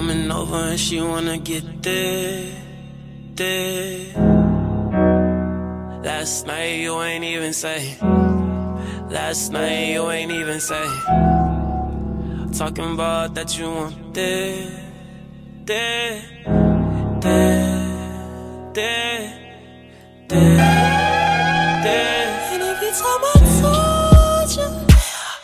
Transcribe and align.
Coming 0.00 0.32
over 0.32 0.56
and 0.56 0.80
she 0.80 0.98
wanna 0.98 1.36
get 1.36 1.82
there, 1.82 2.46
there. 3.34 4.14
Last 6.02 6.46
night 6.46 6.80
you 6.80 6.98
ain't 7.02 7.22
even 7.22 7.52
say. 7.52 7.98
Last 9.10 9.52
night 9.52 9.92
you 9.92 10.10
ain't 10.10 10.32
even 10.32 10.58
say. 10.58 10.88
Talking 12.56 12.94
about 12.94 13.34
that 13.34 13.58
you 13.58 13.68
want 13.68 14.14
there, 14.14 14.70
there, 15.66 16.22
there, 17.20 18.72
there, 18.72 19.24
there. 20.28 20.60
And 22.52 22.62
every 22.62 22.90
time 23.00 23.22
I 23.22 23.36
told 23.60 24.50
you, 24.56 24.68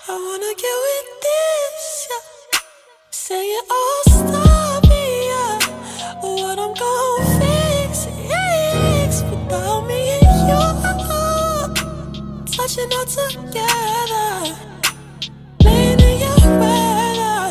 I 0.08 0.14
wanna 0.26 0.52
get 0.62 0.76
with 0.84 1.10
this, 1.26 2.08
yeah. 2.08 2.24
Stop 3.10 3.38
me, 3.38 3.52
yeah. 3.52 4.15
Fix, 6.76 8.04
fix 8.04 9.22
without 9.30 9.86
me 9.86 10.00
and 10.20 10.48
you. 10.48 10.62
Touching 12.52 12.92
all 12.92 13.06
together. 13.06 14.28
Laying 15.64 16.00
in 16.00 16.20
your 16.20 16.40
weather. 16.60 17.44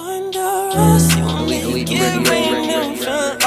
Under 0.00 0.52
us, 0.78 1.16
you 1.16 1.24
want 1.24 1.86
get 1.86 2.28
rain 2.28 2.70
in 2.70 2.96
front 2.96 3.40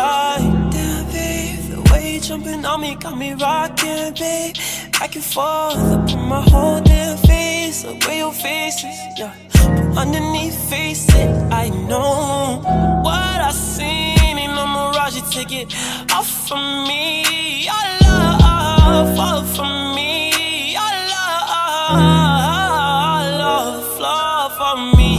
Damn, 0.72 1.06
babe, 1.12 1.60
the 1.70 1.80
way 1.92 2.14
you 2.14 2.20
jumping 2.22 2.66
on 2.66 2.80
me 2.80 2.96
got 2.96 3.18
me 3.18 3.34
rocking, 3.34 4.14
babe. 4.14 4.56
Back 4.94 5.16
and 5.16 5.24
forth, 5.24 5.92
up 5.96 6.10
in 6.10 6.20
my 6.30 6.42
whole 6.42 6.80
damn 6.82 7.18
face, 7.18 7.84
the 7.84 7.94
way 8.08 8.20
your 8.20 8.32
face 8.32 8.84
is, 8.84 9.00
yeah. 9.18 9.34
Underneath 9.98 10.58
face 10.70 11.06
it, 11.14 11.30
I 11.52 11.70
know 11.70 12.62
what 13.04 13.42
I 13.42 13.52
seen 13.52 14.15
in 14.46 14.52
a 14.52 14.66
mirage. 14.66 15.16
You 15.18 15.24
take 15.32 15.52
it 15.52 15.74
off 16.14 16.48
from 16.48 16.88
me, 16.88 17.66
your 17.66 17.86
love, 18.06 19.16
fall 19.16 19.44
from 19.44 19.96
me, 19.96 20.74
your 20.74 20.96
love, 21.14 21.98
love, 23.42 24.00
love 24.00 24.52
for 24.60 24.76
me, 24.98 25.14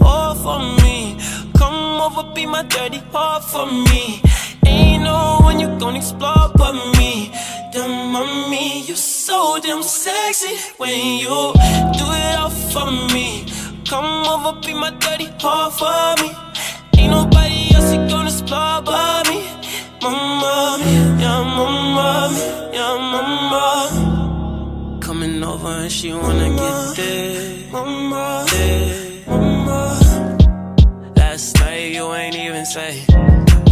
all 0.00 0.34
for 0.34 0.58
me. 0.82 1.16
Come 1.56 2.00
over, 2.06 2.24
be 2.34 2.44
my 2.46 2.62
dirty 2.64 2.98
heart 3.12 3.44
for 3.44 3.66
me. 3.66 4.20
Ain't 4.66 5.04
no 5.04 5.38
one 5.40 5.58
you 5.58 5.68
gon' 5.78 5.96
explore 5.96 6.50
but 6.54 6.74
me. 6.98 7.32
Damn, 7.72 8.12
mommy, 8.12 8.82
you're 8.86 8.96
so 8.96 9.58
damn 9.62 9.82
sexy 9.82 10.56
when 10.76 11.18
you 11.24 11.36
do 11.98 12.04
it 12.22 12.36
all 12.38 12.50
for 12.50 12.90
me. 13.14 13.46
Come 13.88 14.26
over, 14.26 14.60
be 14.60 14.74
my 14.74 14.90
dirty 14.90 15.28
heart 15.40 15.72
for 15.78 16.22
me. 16.22 16.45
Ain't 18.48 18.52
nobody 18.52 18.52
else 18.52 18.52
you 18.52 18.52
gonna 18.52 18.54
explore 18.54 18.82
but 18.82 19.28
me. 19.28 19.38
Mama, 20.02 20.78
yeah, 21.20 21.42
mama, 21.56 22.30
yeah, 22.72 22.96
mama. 23.12 24.98
Coming 25.00 25.42
over 25.44 25.68
and 25.68 25.90
she 25.92 26.12
wanna 26.12 26.48
get 26.50 26.96
there, 26.96 27.72
Mama, 27.72 28.44
there. 28.50 29.28
mama. 29.28 29.98
Last 31.16 31.56
night 31.60 31.92
you 31.94 32.14
ain't 32.14 32.36
even 32.36 32.66
say. 32.66 33.04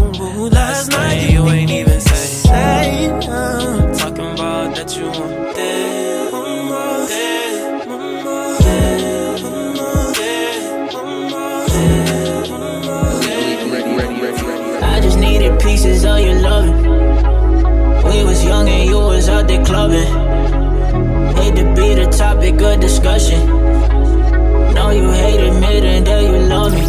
Ooh, 0.01 0.49
Last 0.51 0.91
night 0.91 1.31
you 1.31 1.47
ain't 1.49 1.71
even 1.71 2.01
say. 2.01 2.27
say, 2.49 3.09
uh, 3.29 3.95
Talking 3.95 4.33
about 4.33 4.75
that 4.77 4.97
you 4.97 5.05
want 5.07 5.55
there, 5.57 6.31
mama, 6.33 7.07
there, 7.09 7.44
Just 15.15 15.23
needed 15.23 15.61
pieces 15.61 16.05
of 16.05 16.19
your 16.19 16.41
loving. 16.41 16.83
We 18.03 18.25
was 18.25 18.45
young 18.45 18.69
and 18.69 18.91
you 18.91 18.97
was 18.97 19.29
out 19.29 19.47
there 19.47 19.65
clubbing. 19.65 20.13
Hate 21.37 21.55
to 21.55 21.65
be 21.77 21.95
the 21.95 22.07
topic 22.11 22.61
of 22.61 22.81
discussion. 22.81 23.47
Know 24.75 24.91
you 24.91 25.09
hate 25.13 25.39
admitting 25.39 26.03
that 26.03 26.21
you 26.21 26.37
love 26.55 26.73
me. 26.73 26.85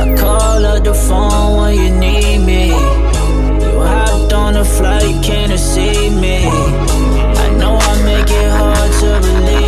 I 0.00 0.16
call 0.16 0.64
up 0.64 0.84
the 0.84 0.94
phone 0.94 1.56
when 1.60 1.74
you 1.76 1.90
need 1.98 2.38
me. 2.46 2.68
You 2.68 3.80
hopped 3.80 4.32
on 4.32 4.56
a 4.58 4.64
flight, 4.64 5.24
came 5.24 5.48
to 5.48 5.58
see 5.58 6.08
me. 6.08 6.44
I 6.46 7.48
know 7.58 7.76
I 7.80 8.02
make 8.04 8.30
it 8.30 8.50
hard 8.52 8.92
to 9.00 9.10
believe 9.26 9.67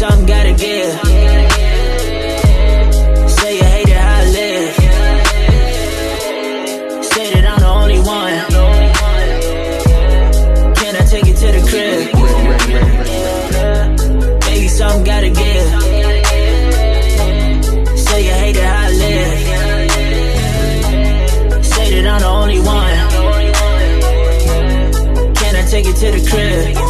something 0.00 0.24
gotta 0.24 0.52
give. 0.54 0.92
Say 3.28 3.52
you 3.58 3.64
hate 3.64 3.88
it 3.90 3.98
how 3.98 4.16
I 4.16 4.24
live. 4.38 4.74
Say 7.04 7.26
that 7.34 7.44
I'm 7.50 7.60
the 7.60 7.68
only 7.68 8.00
one. 8.00 8.36
Can 10.76 10.92
I 10.96 11.04
take 11.04 11.26
you 11.26 11.34
to 11.34 11.48
the 11.56 11.60
crib? 11.68 12.00
Baby, 14.46 14.68
something 14.68 15.04
gotta 15.04 15.28
give. 15.28 15.68
Say 17.98 18.20
you 18.24 18.32
hate 18.32 18.56
it 18.56 18.64
how 18.64 18.86
I 18.86 18.90
live. 19.04 19.38
Say 21.62 21.86
that 21.92 22.06
I'm 22.10 22.20
the 22.20 22.28
only 22.40 22.60
one. 22.60 22.98
Can 25.34 25.56
I 25.56 25.62
take 25.68 25.84
you 25.84 25.92
to 25.92 26.10
the 26.10 26.20
crib? 26.30 26.89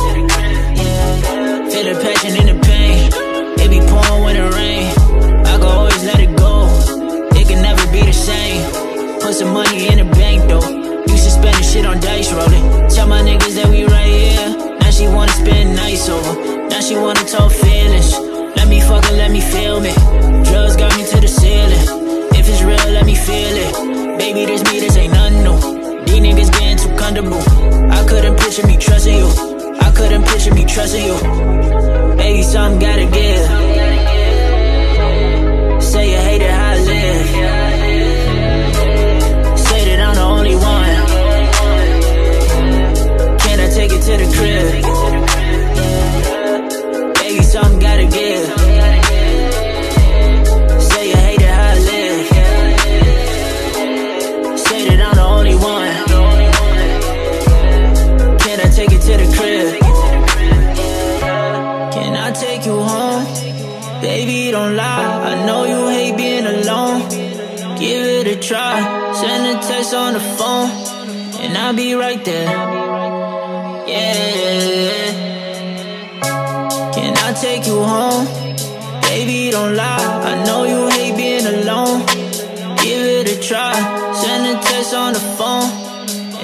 Some 9.41 9.55
money 9.55 9.89
in 9.89 9.97
the 9.97 10.05
bank 10.21 10.39
though. 10.51 10.69
Used 11.09 11.25
to 11.25 11.33
spend 11.33 11.57
the 11.57 11.63
shit 11.63 11.87
on 11.87 11.99
dice 11.99 12.31
rolling. 12.31 12.65
Tell 12.91 13.09
my 13.09 13.23
niggas 13.23 13.55
that 13.57 13.69
we 13.73 13.85
right 13.85 14.13
here. 14.21 14.49
Now 14.81 14.91
she 14.91 15.09
wanna 15.09 15.33
spend 15.33 15.77
nights 15.77 16.11
over. 16.11 16.33
Now 16.69 16.81
she 16.81 16.95
wanna 16.95 17.25
talk 17.25 17.51
feelings. 17.51 18.13
Let 18.59 18.69
me 18.69 18.83
fuck 18.83 19.03
let 19.23 19.31
me 19.31 19.41
feel 19.41 19.81
me. 19.81 19.93
Drugs 20.45 20.77
got 20.77 20.93
me 20.99 21.07
to 21.13 21.19
the 21.25 21.29
ceiling. 21.41 21.85
If 22.39 22.45
it's 22.51 22.61
real, 22.61 22.87
let 22.93 23.07
me 23.07 23.15
feel 23.15 23.55
it. 23.65 23.73
Baby, 24.19 24.45
this 24.45 24.63
me, 24.69 24.79
this 24.79 24.97
ain't 24.99 25.15
nothing 25.15 25.43
new. 25.47 25.59
These 26.05 26.21
niggas 26.27 26.51
getting 26.59 26.77
too 26.77 26.93
comfortable. 27.01 27.41
I 27.99 28.05
couldn't 28.07 28.37
picture 28.37 28.67
me 28.67 28.77
trusting 28.77 29.17
you. 29.17 29.29
I 29.81 29.91
couldn't 29.97 30.25
picture 30.29 30.53
me 30.53 30.67
trusting 30.67 31.03
you. 31.03 31.17
Baby, 32.21 32.43
something 32.43 32.79
gotta 32.79 33.07
give. 33.07 33.43
Say 35.83 36.13
you 36.13 36.21
hate 36.29 36.43
it 36.43 36.51
how 36.51 36.80
to 44.11 44.17
the 44.17 44.29
crib? 44.37 44.67
Baby, 47.15 47.43
something 47.43 47.79
gotta 47.79 48.07
give. 48.19 48.45
Say 50.91 51.05
you 51.11 51.17
hate 51.17 51.41
it 51.41 51.51
how 51.59 51.71
I 51.71 51.79
live. 51.91 52.27
Say 54.59 54.81
that 54.89 55.01
I'm 55.07 55.15
the 55.15 55.27
only 55.37 55.55
one. 55.55 55.95
Can 58.43 58.57
I 58.61 58.69
take 58.79 58.93
it 58.93 59.03
to 59.09 59.15
the 59.23 59.29
crib? 59.37 59.81
Can 61.95 62.13
I 62.17 62.33
take 62.33 62.67
you 62.67 62.79
home. 62.81 63.25
Baby, 64.01 64.51
don't 64.51 64.75
lie. 64.77 65.31
I 65.31 65.47
know 65.47 65.65
you 65.73 65.89
hate 65.89 66.17
being 66.17 66.47
alone. 66.47 67.09
Give 67.79 68.03
it 68.19 68.27
a 68.27 68.37
try. 68.41 68.75
Send 69.15 69.57
a 69.57 69.61
text 69.69 69.95
on 69.95 70.15
the 70.15 70.21
phone, 70.21 70.71
and 71.43 71.57
I'll 71.57 71.75
be 71.75 71.95
right 71.95 72.25
there. 72.25 72.70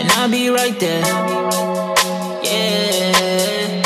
And 0.07 0.13
I'll 0.13 0.31
be 0.31 0.49
right 0.49 0.79
there. 0.79 1.05
Yeah. 2.43 3.83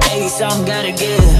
Baby, 0.00 0.28
something 0.28 0.66
gotta 0.66 0.92
give. 0.92 1.35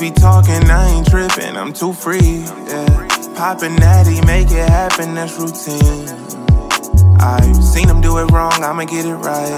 Be 0.00 0.10
talking, 0.10 0.68
I 0.68 0.88
ain't 0.88 1.06
tripping, 1.06 1.56
I'm 1.56 1.72
too 1.72 1.92
free. 1.92 2.18
Yeah. 2.18 3.08
Poppin' 3.36 3.76
natty, 3.76 4.24
make 4.26 4.50
it 4.50 4.68
happen, 4.68 5.14
that's 5.14 5.38
routine. 5.38 6.08
I've 7.20 7.62
seen 7.62 7.86
them 7.86 8.00
do 8.00 8.18
it 8.18 8.30
wrong, 8.32 8.64
I'ma 8.64 8.84
get 8.84 9.04
it 9.04 9.14
right. 9.14 9.52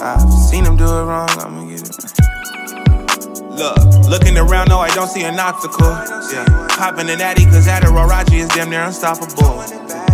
I've 0.00 0.32
seen 0.32 0.62
them 0.62 0.76
do 0.76 0.84
it 0.84 1.04
wrong, 1.04 1.28
I'ma 1.30 1.64
get 1.68 1.82
it 1.82 1.96
right. 1.98 3.48
Look, 3.58 4.08
looking 4.08 4.36
around, 4.38 4.68
no, 4.68 4.78
I 4.78 4.94
don't 4.94 5.08
see 5.08 5.24
an 5.24 5.40
obstacle. 5.40 5.88
Yeah. 6.30 6.68
Poppin' 6.70 7.08
an 7.08 7.18
natty, 7.18 7.44
cause 7.46 7.66
Adderall 7.66 8.08
Raji 8.08 8.38
is 8.38 8.48
damn 8.50 8.70
near 8.70 8.82
unstoppable. 8.82 9.58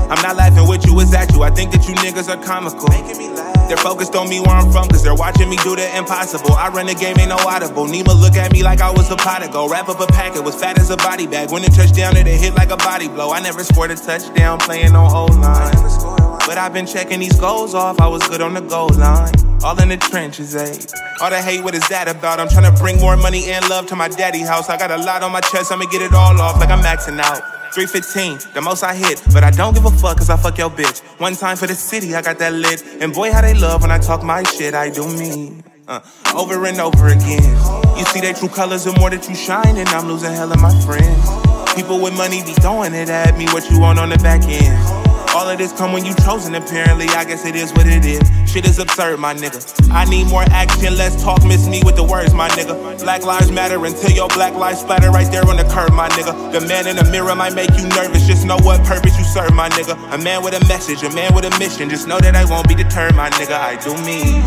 I'm 0.09 0.23
not 0.23 0.37
laughing 0.37 0.67
with 0.69 0.87
you, 0.87 0.99
it's 1.01 1.13
at 1.13 1.33
you. 1.33 1.43
I 1.43 1.51
think 1.51 1.73
that 1.73 1.87
you 1.89 1.95
niggas 1.97 2.29
are 2.29 2.43
comical. 2.43 2.89
They're 3.69 3.77
focused 3.79 4.15
on 4.15 4.29
me 4.29 4.41
where 4.41 4.55
I'm 4.55 4.71
from, 4.71 4.89
cause 4.89 5.03
they're 5.03 5.15
watching 5.15 5.49
me 5.49 5.57
do 5.59 5.75
the 5.75 5.97
impossible. 5.97 6.53
I 6.53 6.69
run 6.69 6.87
the 6.87 6.95
game, 6.95 7.19
ain't 7.19 7.31
no 7.31 7.37
audible. 7.37 7.87
Nima 7.87 8.19
look 8.19 8.37
at 8.37 8.53
me 8.53 8.63
like 8.63 8.81
I 8.81 8.91
was 8.91 9.11
a 9.11 9.17
prodigal. 9.17 9.69
Wrap 9.69 9.89
up 9.89 10.01
a 10.01 10.07
packet, 10.07 10.45
was 10.45 10.55
fat 10.55 10.79
as 10.79 10.91
a 10.91 10.97
body 10.97 11.27
bag. 11.27 11.51
When 11.51 11.65
it 11.65 11.73
touchdown, 11.73 12.17
it 12.17 12.27
hit 12.27 12.55
like 12.55 12.71
a 12.71 12.77
body 12.77 13.09
blow. 13.09 13.33
I 13.33 13.41
never 13.41 13.65
scored 13.65 13.91
a 13.91 13.97
touchdown 13.97 14.59
playing 14.59 14.95
on 14.95 15.11
O 15.11 15.27
line. 15.27 16.35
But 16.47 16.59
I've 16.59 16.75
been 16.75 16.87
checking 16.87 17.21
these 17.21 17.41
goals 17.41 17.75
off, 17.75 18.01
I 18.01 18.07
was 18.07 18.27
good 18.29 18.43
on 18.43 18.53
the 18.53 18.61
goal 18.61 18.91
line. 18.91 19.33
All 19.65 19.81
in 19.81 19.89
the 19.89 19.97
trenches, 19.97 20.55
eh? 20.55 20.77
All 21.23 21.31
the 21.31 21.41
hate, 21.41 21.65
what 21.65 21.75
is 21.75 21.89
that 21.89 22.07
about? 22.07 22.39
I'm 22.39 22.51
trying 22.51 22.71
to 22.71 22.83
bring 22.83 23.01
more 23.01 23.17
money 23.17 23.51
and 23.51 23.67
love 23.71 23.87
to 23.87 23.97
my 23.97 24.09
daddy 24.09 24.41
house. 24.41 24.69
I 24.69 24.77
got 24.77 24.91
a 24.91 24.99
lot 24.99 25.23
on 25.23 25.33
my 25.33 25.41
chest, 25.41 25.73
I'ma 25.73 25.87
get 25.87 26.03
it 26.03 26.13
all 26.13 26.39
off 26.39 26.61
like 26.61 26.69
I'm 26.69 26.83
maxing 26.83 27.19
out. 27.19 27.41
315, 27.75 28.55
the 28.55 28.63
most 28.63 28.85
I 28.85 28.95
hit, 28.95 29.21
but 29.33 29.43
I 29.43 29.51
don't 29.51 29.75
give 29.75 29.85
a 29.85 29.91
fuck 29.91 30.19
cause 30.19 30.31
I 30.31 30.37
fuck 30.37 30.57
your 30.59 30.71
bitch. 30.71 31.01
One 31.19 31.35
time 31.35 31.57
for 31.57 31.67
the 31.67 31.75
city, 31.75 32.15
I 32.15 32.23
got 32.23 32.39
that 32.39 32.53
lit. 32.53 32.85
And 33.01 33.13
boy, 33.13 33.33
how 33.33 33.41
they 33.41 33.53
love 33.53 33.83
when 33.83 33.91
I 33.91 33.99
talk 33.99 34.23
my 34.23 34.45
shit, 34.45 34.75
I 34.75 34.91
do 34.91 35.05
me. 35.19 35.61
Uh, 35.89 36.01
over 36.37 36.65
and 36.67 36.79
over 36.79 37.09
again. 37.09 37.99
You 37.99 38.05
see 38.05 38.21
they 38.21 38.33
true 38.33 38.49
colors, 38.49 38.85
the 38.85 38.93
more 39.01 39.11
that 39.11 39.29
you 39.29 39.35
shine, 39.35 39.77
and 39.77 39.89
I'm 39.89 40.07
losing 40.07 40.33
hell 40.33 40.53
of 40.53 40.61
my 40.61 40.71
friends. 40.87 41.75
People 41.75 42.01
with 42.01 42.17
money 42.17 42.45
be 42.45 42.53
throwing 42.53 42.95
it 42.95 43.09
at 43.09 43.37
me, 43.37 43.47
what 43.47 43.69
you 43.69 43.81
want 43.81 43.99
on 43.99 44.11
the 44.11 44.19
back 44.19 44.45
end. 44.45 45.04
All 45.35 45.49
of 45.49 45.59
this 45.59 45.73
come 45.73 45.93
when 45.93 46.05
you 46.05 46.15
chosen, 46.23 46.55
apparently. 46.55 47.09
I 47.09 47.25
guess 47.25 47.45
it 47.45 47.57
is 47.57 47.73
what 47.73 47.89
it 47.89 48.05
is. 48.05 48.23
Shit 48.49 48.69
is 48.69 48.79
absurd, 48.79 49.19
my 49.19 49.35
nigga. 49.35 49.59
I 49.91 50.05
need 50.05 50.29
more 50.29 50.45
action, 50.51 50.97
less 50.97 51.21
talk. 51.21 51.45
Miss 51.45 51.67
me 51.67 51.83
with 51.85 51.97
the 51.97 52.05
words, 52.05 52.33
my 52.33 52.49
nigga. 52.51 53.01
Black 53.01 53.25
lives 53.25 53.51
matter 53.51 53.85
until 53.85 54.13
your 54.13 54.29
black 54.29 54.55
lives 54.55 54.79
splatter 54.79 55.11
right 55.11 55.31
there 55.33 55.45
on 55.49 55.57
the 55.57 55.65
curb, 55.65 55.93
my 55.93 56.09
nigga. 56.11 56.53
The 56.53 56.61
man 56.69 56.87
in 56.87 56.95
the 56.95 57.05
mirror 57.11 57.35
might 57.35 57.53
make 57.53 57.71
you 57.75 57.89
nervous. 57.89 58.25
Just 58.29 58.47
know 58.47 58.59
what 58.63 58.85
purpose 58.85 59.19
you 59.19 59.25
serve, 59.25 59.53
my 59.55 59.69
nigga. 59.71 59.99
A 60.15 60.19
man 60.23 60.45
with 60.45 60.55
a 60.55 60.65
message, 60.69 61.03
a 61.03 61.13
man 61.13 61.35
with 61.35 61.45
a 61.45 61.59
mission. 61.59 61.91
Just 61.91 62.07
know 62.07 62.21
that 62.21 62.37
I 62.37 62.45
won't 62.45 62.69
be 62.69 62.77
deterred, 62.77 63.17
my 63.17 63.29
nigga. 63.31 63.59
I 63.59 63.75
do 63.83 63.91
me. 64.07 64.39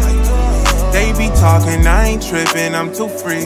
They 0.96 1.12
be 1.20 1.28
talking, 1.36 1.86
I 1.86 2.16
ain't 2.16 2.24
tripping, 2.24 2.74
I'm 2.74 2.96
too 2.96 3.10
free. 3.10 3.44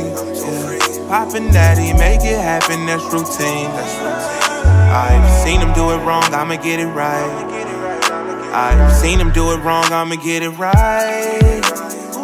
Poppin' 1.10 1.50
natty, 1.50 1.92
make 1.98 2.22
it 2.22 2.38
happen, 2.38 2.86
that's 2.86 3.04
routine. 3.12 3.66
That's 3.74 3.98
routine. 3.98 4.41
I've 4.94 5.44
seen 5.46 5.62
them 5.62 5.74
do 5.74 5.92
it 5.92 6.00
wrong, 6.06 6.34
I'ma 6.34 6.58
get 6.58 6.82
it 6.82 6.88
right. 6.88 7.48
I've 8.54 8.92
seen 8.94 9.20
them 9.20 9.32
do 9.32 9.54
it 9.54 9.60
wrong, 9.60 9.86
I'ma 9.86 10.16
get 10.16 10.44
it 10.44 10.50
right. 10.50 11.40
Yeah. 11.42 11.62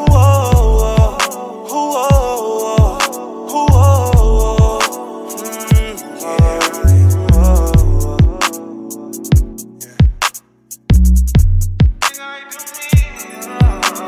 Oh, 0.10 1.18
oh. 1.72 1.98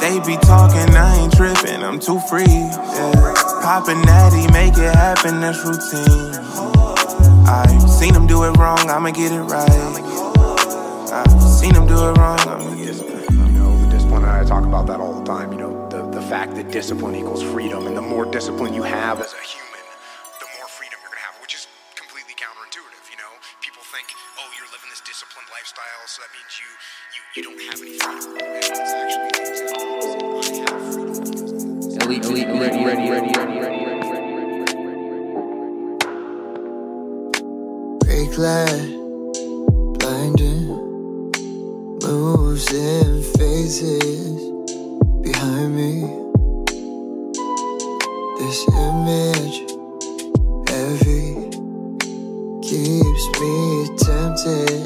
They 0.01 0.19
be 0.19 0.35
talking, 0.41 0.95
I 0.97 1.17
ain't 1.21 1.33
tripping, 1.33 1.81
I'm 1.81 1.97
too 1.97 2.19
free. 2.19 2.43
Yeah. 2.43 3.33
Poppin' 3.63 4.01
natty, 4.01 4.51
make 4.51 4.77
it 4.77 4.93
happen, 4.93 5.39
that's 5.39 5.63
routine. 5.63 6.48
I've 7.49 7.89
seen 7.89 8.13
them 8.13 8.27
do 8.27 8.43
it 8.45 8.55
wrong, 8.57 8.89
I'ma 8.91 9.09
get 9.11 9.31
it 9.31 9.41
right. 9.41 9.69
I've 11.11 11.41
seen 11.43 11.73
them 11.73 11.87
do 11.87 11.95
it 11.95 12.17
wrong, 12.17 12.39
I'ma 12.41 12.75
get 12.75 12.95
it 12.95 13.01
right. 13.01 13.31
You 13.31 13.53
know, 13.57 13.75
the 13.81 13.89
discipline, 13.89 14.23
and 14.23 14.31
I 14.31 14.43
talk 14.45 14.65
about 14.65 14.85
that 14.87 14.99
all 14.99 15.13
the 15.19 15.25
time. 15.25 15.51
You 15.53 15.59
know, 15.59 15.89
the, 15.89 16.03
the 16.11 16.21
fact 16.21 16.53
that 16.55 16.71
discipline 16.71 17.15
equals 17.15 17.41
freedom, 17.41 17.87
and 17.87 17.97
the 17.97 18.03
more 18.03 18.25
discipline 18.25 18.73
you 18.75 18.83
have 18.83 19.19
as 19.19 19.33
a 19.33 19.41
human, 19.41 19.81
the 20.39 20.47
more 20.59 20.67
freedom 20.69 20.99
you're 21.01 21.09
gonna 21.09 21.25
have, 21.25 21.41
which 21.41 21.55
is 21.55 21.67
completely 21.95 22.35
counterintuitive. 22.37 23.03
You 23.09 23.17
know, 23.17 23.33
people 23.65 23.81
think, 23.81 24.07
oh, 24.37 24.45
you're 24.57 24.69
living 24.69 24.91
this 24.93 25.01
disciplined 25.01 25.49
lifestyle, 25.49 26.05
so 26.05 26.21
that 26.21 26.31
means 26.37 26.53
you 26.61 26.69
you, 27.17 27.21
you 27.33 27.41
don't 27.49 27.61
have 27.65 27.81
any 27.81 27.97
freedom. 27.97 28.37
And 28.45 28.61
it's 28.61 28.93
actually 28.93 29.29
the 29.33 29.41
exact 29.41 29.73
opposite. 29.81 30.69
I 30.69 30.77
have 30.77 30.85
freedom. 30.93 31.17
Elite, 32.05 32.25
elite, 32.25 32.47
ready, 32.61 32.85
ready, 32.85 33.09
ready, 33.09 33.31
ready, 33.37 33.48
Break 38.19 38.37
light, 38.37 38.91
blinding 39.97 40.67
moves 42.03 42.67
and 42.73 43.23
faces 43.37 44.51
behind 45.21 45.73
me. 45.73 46.01
This 48.39 48.59
image 48.75 49.57
heavy 50.67 51.27
keeps 52.61 53.23
me 53.39 53.87
tempted, 54.03 54.78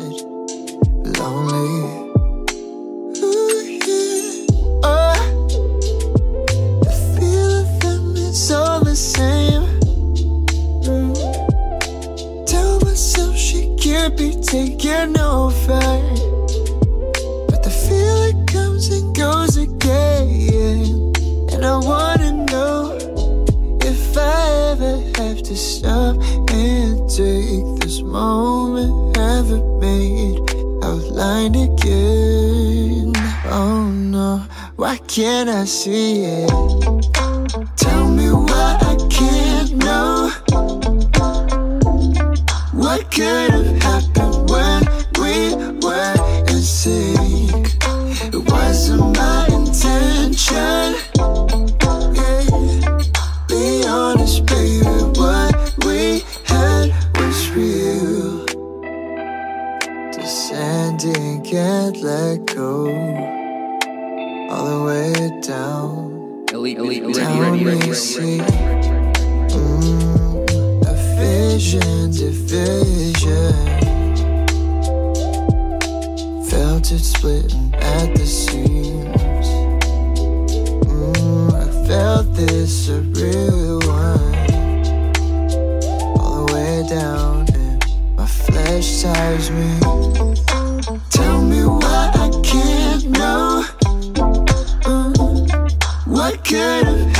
what 96.24 96.42
could 96.46 96.86
have 96.86 97.13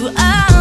we 0.00 0.51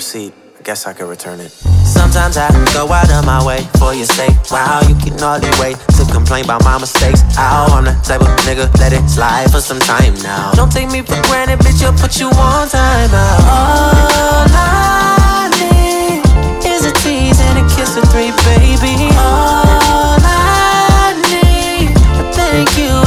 receipt. 0.00 0.32
I 0.58 0.62
guess 0.62 0.86
I 0.86 0.94
could 0.94 1.10
return 1.10 1.40
it. 1.40 1.50
Sometimes 1.84 2.38
I 2.38 2.48
go 2.72 2.88
out 2.90 3.10
of 3.12 3.26
my 3.26 3.44
way 3.44 3.60
for 3.78 3.92
your 3.92 4.06
sake. 4.06 4.32
Wow, 4.50 4.80
you 4.88 4.94
can 4.94 5.12
hardly 5.18 5.52
wait 5.60 5.76
to 5.96 6.02
complain 6.10 6.44
about 6.44 6.64
my 6.64 6.78
mistakes. 6.78 7.20
Ow, 7.36 7.68
I'm 7.76 7.84
the 7.84 7.92
type 8.02 8.22
of 8.22 8.32
nigga 8.48 8.64
let 8.80 8.94
it 8.94 9.04
slide 9.10 9.52
for 9.52 9.60
some 9.60 9.78
time 9.78 10.14
now. 10.22 10.52
Don't 10.52 10.72
take 10.72 10.88
me 10.90 11.02
for 11.02 11.20
granted, 11.28 11.58
bitch. 11.60 11.84
I'll 11.84 11.92
put 11.92 12.18
you 12.18 12.28
on 12.32 12.64
time 12.68 13.12
out. 13.12 13.40
All 13.44 14.48
I 14.56 15.52
need 15.60 16.24
is 16.64 16.86
a 16.86 16.92
tease 17.04 17.38
and 17.38 17.56
a 17.60 17.64
kiss 17.76 17.98
or 18.00 18.06
three, 18.08 18.32
baby. 18.48 18.96
All 19.20 20.16
I 20.16 21.12
need, 21.28 21.92
thank 22.32 22.72
you 22.80 22.99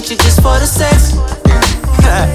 with 0.00 0.10
you 0.10 0.16
just 0.16 0.40
for 0.40 0.58
the 0.58 0.66
sex. 0.66 1.12
Uh, 2.06 2.26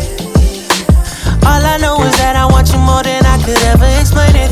all 1.47 1.65
I 1.65 1.77
know 1.81 1.99
is 2.03 2.15
that 2.17 2.35
I 2.35 2.45
want 2.45 2.71
you 2.71 2.77
more 2.77 3.01
than 3.01 3.25
I 3.25 3.41
could 3.41 3.57
ever 3.73 3.89
explain 3.99 4.35
it. 4.35 4.51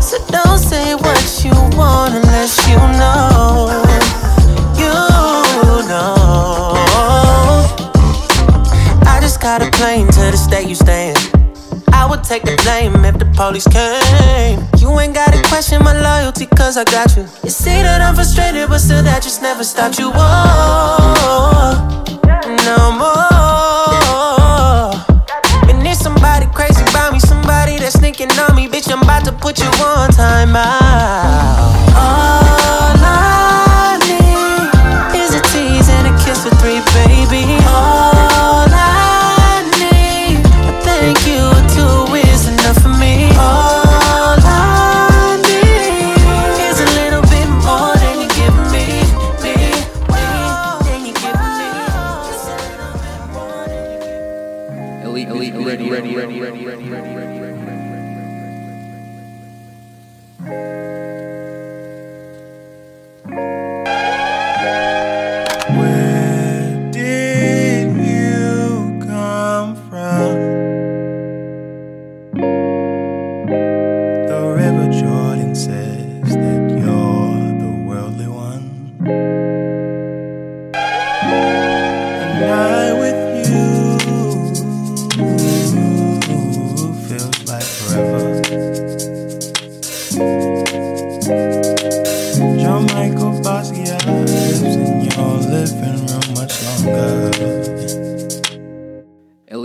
So 0.00 0.16
don't 0.28 0.58
say 0.58 0.94
what 0.94 1.44
you 1.44 1.52
want 1.76 2.14
unless 2.14 2.66
you 2.68 2.78
know. 2.96 3.68
You 4.80 4.94
know. 5.90 6.72
I 9.04 9.18
just 9.20 9.40
got 9.40 9.60
a 9.60 9.70
plane 9.72 10.06
to 10.06 10.20
the 10.30 10.36
state 10.36 10.68
you 10.68 10.74
staying. 10.74 11.15
Take 12.28 12.42
the 12.42 12.56
blame 12.64 13.04
if 13.04 13.18
the 13.18 13.24
police 13.36 13.68
came. 13.68 14.58
You 14.78 14.98
ain't 14.98 15.14
gotta 15.14 15.40
question 15.48 15.80
my 15.84 15.92
loyalty, 15.94 16.46
cause 16.46 16.76
I 16.76 16.82
got 16.82 17.16
you. 17.16 17.22
You 17.44 17.50
say 17.50 17.82
that 17.82 18.02
I'm 18.02 18.16
frustrated, 18.16 18.68
but 18.68 18.80
still 18.80 19.00
that 19.04 19.22
just 19.22 19.42
never 19.42 19.62
stopped 19.62 20.00
you. 20.00 20.10
Whoa, 20.10 21.70
no 22.66 22.90
more. 22.98 23.30
And 25.70 25.86
there's 25.86 26.00
somebody 26.00 26.46
crazy 26.46 26.82
about 26.90 27.12
me, 27.12 27.20
somebody 27.20 27.78
that's 27.78 27.94
sneaking 27.94 28.32
on 28.32 28.56
me. 28.56 28.66
Bitch, 28.66 28.90
I'm 28.90 29.02
about 29.02 29.24
to 29.26 29.32
put 29.32 29.60
you 29.60 29.70
on 29.84 30.10
time 30.10 30.56
out. 30.56 31.86
Oh. 31.94 32.45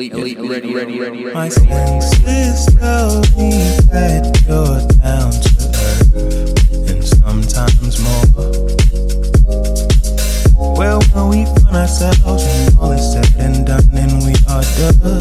elite, 0.10 0.14
elite, 0.14 0.38
elite, 0.38 0.64
elite, 0.64 0.74
elite, 0.74 0.98
elite, 0.98 1.22
elite. 1.22 1.34
My 1.34 1.50
senses 1.50 2.66
slowly 2.66 3.52
and 6.90 7.04
sometimes 7.06 8.00
more. 8.02 8.26
Well, 10.76 11.02
when 11.14 11.30
we 11.30 11.46
find 11.46 11.76
ourselves 11.76 12.44
when 12.44 12.78
all 12.80 12.92
is 12.94 13.14
said 13.14 13.30
and 13.38 13.68
done 13.68 13.90
and 13.94 14.24
we 14.26 14.34
are 14.50 14.64
done. 14.64 15.21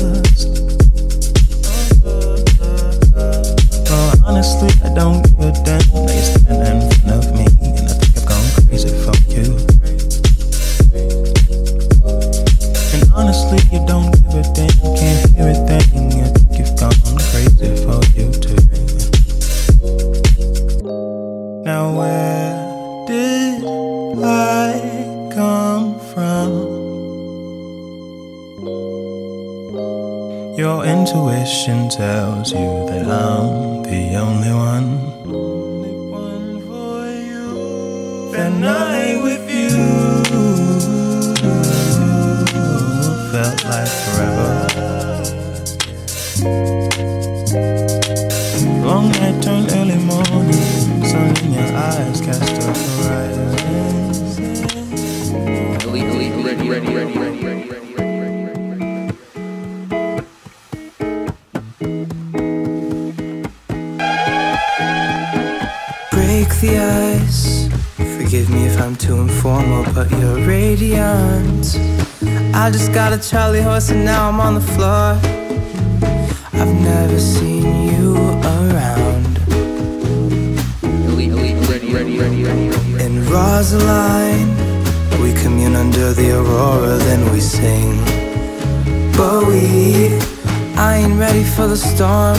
Storm. 91.95 92.39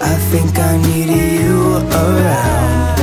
I 0.00 0.14
think 0.30 0.58
I 0.58 0.72
need 0.88 1.08
you 1.40 1.58
around. 2.02 2.98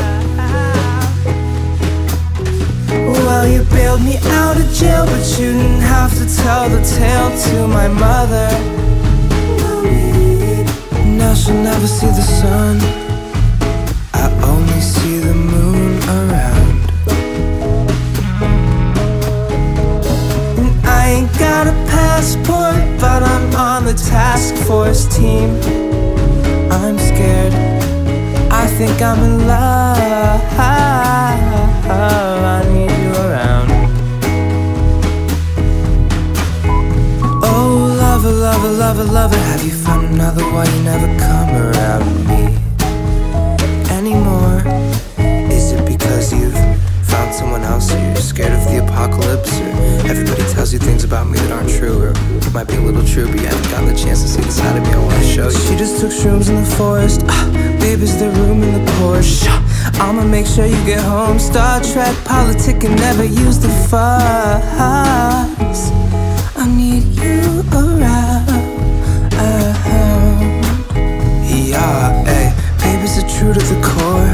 Well, 3.13 3.47
you 3.47 3.63
bailed 3.75 4.01
me 4.01 4.17
out 4.39 4.57
of 4.57 4.67
jail, 4.73 5.05
but 5.05 5.23
you 5.37 5.53
didn't 5.53 5.85
have 5.95 6.11
to 6.19 6.25
tell 6.43 6.69
the 6.69 6.81
tale 6.97 7.29
to 7.45 7.67
my 7.67 7.87
mother. 7.87 8.49
Now 11.19 11.33
she'll 11.33 11.61
never 11.71 11.87
see 11.87 12.11
the 12.21 12.27
sun. 12.41 12.75
I 14.13 14.25
only 14.51 14.81
see 14.81 15.17
the 15.19 15.35
moon 15.35 15.91
around. 16.17 16.77
And 20.59 20.71
I 20.85 21.01
ain't 21.15 21.33
got 21.39 21.67
a 21.67 21.80
passport, 22.21 22.75
but 22.99 23.23
I'm 23.23 23.55
on 23.55 23.85
the 23.85 23.95
task 23.95 24.53
force 24.67 25.07
team. 25.07 25.49
I'm 26.71 26.97
scared. 26.99 27.53
I 28.51 28.67
think 28.77 29.01
I'm 29.01 29.23
in 29.23 29.47
love. 29.47 30.39
I 32.53 32.61
need 32.73 32.91
you 33.03 33.11
around. 33.25 33.69
Oh, 37.43 37.95
lover, 38.03 38.31
lover, 38.31 38.69
lover, 38.69 39.03
lover, 39.03 39.37
have 39.37 39.63
you 39.63 39.71
found 39.71 40.05
another 40.13 40.43
why 40.43 40.65
you 40.65 40.83
never 40.83 41.07
come 41.17 41.49
around? 41.55 42.30
Else, 47.71 47.93
or 47.93 47.99
you're 47.99 48.15
scared 48.17 48.51
of 48.51 48.65
the 48.67 48.83
apocalypse, 48.83 49.59
or 49.61 49.71
everybody 50.11 50.43
tells 50.51 50.73
you 50.73 50.79
things 50.79 51.03
about 51.03 51.27
me 51.27 51.37
that 51.39 51.51
aren't 51.51 51.69
true, 51.69 52.03
or 52.03 52.11
it 52.11 52.53
might 52.53 52.67
be 52.67 52.75
a 52.75 52.81
little 52.81 53.05
true, 53.05 53.27
but 53.31 53.39
you 53.39 53.47
haven't 53.47 53.69
gotten 53.71 53.87
the 53.87 53.95
chance 53.95 54.21
to 54.21 54.27
see 54.27 54.41
the 54.41 54.51
side 54.51 54.75
of 54.77 54.83
me 54.83 54.91
I 54.91 54.97
want 54.99 55.15
to 55.23 55.23
show 55.23 55.47
you? 55.47 55.57
She 55.67 55.75
just 55.77 56.01
took 56.01 56.11
shrooms 56.11 56.49
in 56.49 56.55
the 56.63 56.69
forest. 56.75 57.23
Ah, 57.27 57.47
babe, 57.79 58.01
is 58.01 58.17
there 58.19 58.31
room 58.31 58.61
in 58.63 58.73
the 58.73 58.83
Porsche? 58.93 59.47
I'ma 60.03 60.23
make 60.25 60.45
sure 60.45 60.65
you 60.65 60.83
get 60.85 60.99
home. 60.99 61.39
Star 61.39 61.79
Trek, 61.81 62.13
politic, 62.25 62.83
and 62.83 62.97
never 62.97 63.23
use 63.23 63.57
the 63.59 63.69
fuss. 63.89 65.91
I 66.57 66.67
need 66.67 67.05
you 67.23 67.63
around. 67.71 68.59
Yeah, 71.71 72.23
hey, 72.27 72.47
babe, 72.79 73.03
is 73.03 73.17
it 73.17 73.29
true 73.37 73.53
to 73.53 73.59
the 73.59 73.79
core? 73.81 74.31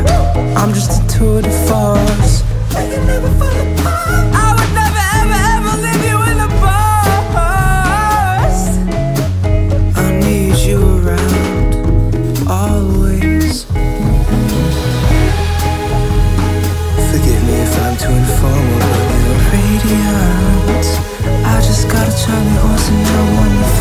I'm 0.57 0.73
just 0.73 0.91
a 0.97 0.99
tour 1.17 1.41
de 1.41 1.51
force. 1.67 2.43
Charlie 22.27 22.57
horse 22.57 22.89
and 22.89 23.07
you're 23.07 23.31
on 23.43 23.51
the 23.61 23.77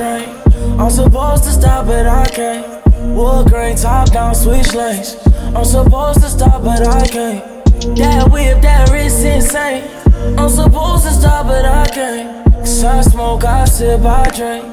I'm 0.00 0.90
supposed 0.90 1.42
to 1.42 1.50
stop, 1.50 1.86
but 1.86 2.06
I 2.06 2.24
can't. 2.26 2.86
Wood 3.16 3.48
grain, 3.48 3.76
top 3.76 4.12
down, 4.12 4.32
switch 4.32 4.72
lanes. 4.72 5.16
I'm 5.56 5.64
supposed 5.64 6.20
to 6.20 6.28
stop, 6.28 6.62
but 6.62 6.86
I 6.86 7.04
can't. 7.08 7.64
That 7.96 8.30
whip, 8.30 8.62
that 8.62 8.90
wrist 8.90 9.24
insane. 9.24 9.90
I'm 10.38 10.48
supposed 10.50 11.04
to 11.04 11.10
stop, 11.10 11.46
but 11.46 11.64
I 11.64 11.84
can't. 11.86 12.44
Cause 12.58 12.84
I 12.84 13.00
smoke, 13.00 13.44
I 13.44 13.64
sip, 13.64 14.02
I 14.02 14.30
drink. 14.30 14.64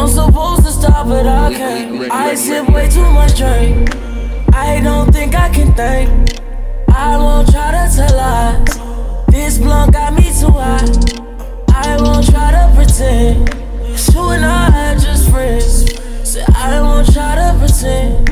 I'm 0.00 0.08
supposed 0.08 0.64
to 0.64 0.72
stop, 0.72 1.08
but 1.08 1.26
I 1.26 1.52
can't. 1.52 2.10
I 2.10 2.34
sip 2.34 2.66
way 2.70 2.88
too 2.88 3.10
much 3.10 3.36
drink. 3.36 3.94
I 4.54 4.80
don't 4.82 5.12
think 5.12 5.34
I 5.34 5.50
can 5.50 5.74
think. 5.74 6.38
I 6.88 7.18
won't 7.18 7.50
try 7.50 7.70
to 7.72 7.94
tell 7.94 8.16
lies. 8.16 9.26
This 9.28 9.58
blunt 9.58 9.92
got 9.92 10.14
me 10.14 10.22
too 10.40 10.52
high. 10.52 10.86
I 11.68 12.00
won't 12.00 12.24
try 12.30 12.50
to 12.52 12.72
pretend. 12.74 13.59
You 14.08 14.30
and 14.30 14.44
I 14.44 14.92
are 14.92 14.98
just 14.98 15.30
friends. 15.30 15.92
So 16.28 16.42
I 16.54 16.80
won't 16.80 17.12
try 17.12 17.34
to 17.36 17.54
pretend. 17.58 18.28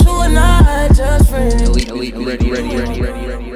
You 0.00 0.20
and 0.22 0.38
I 0.38 0.86
are 0.86 0.88
just 0.88 1.30
friends. 1.30 1.62
elite, 1.62 1.88
elite, 1.88 2.14
ready, 2.16 2.50
ready, 2.50 2.76
ready, 2.76 3.00
ready, 3.00 3.26
ready. 3.26 3.52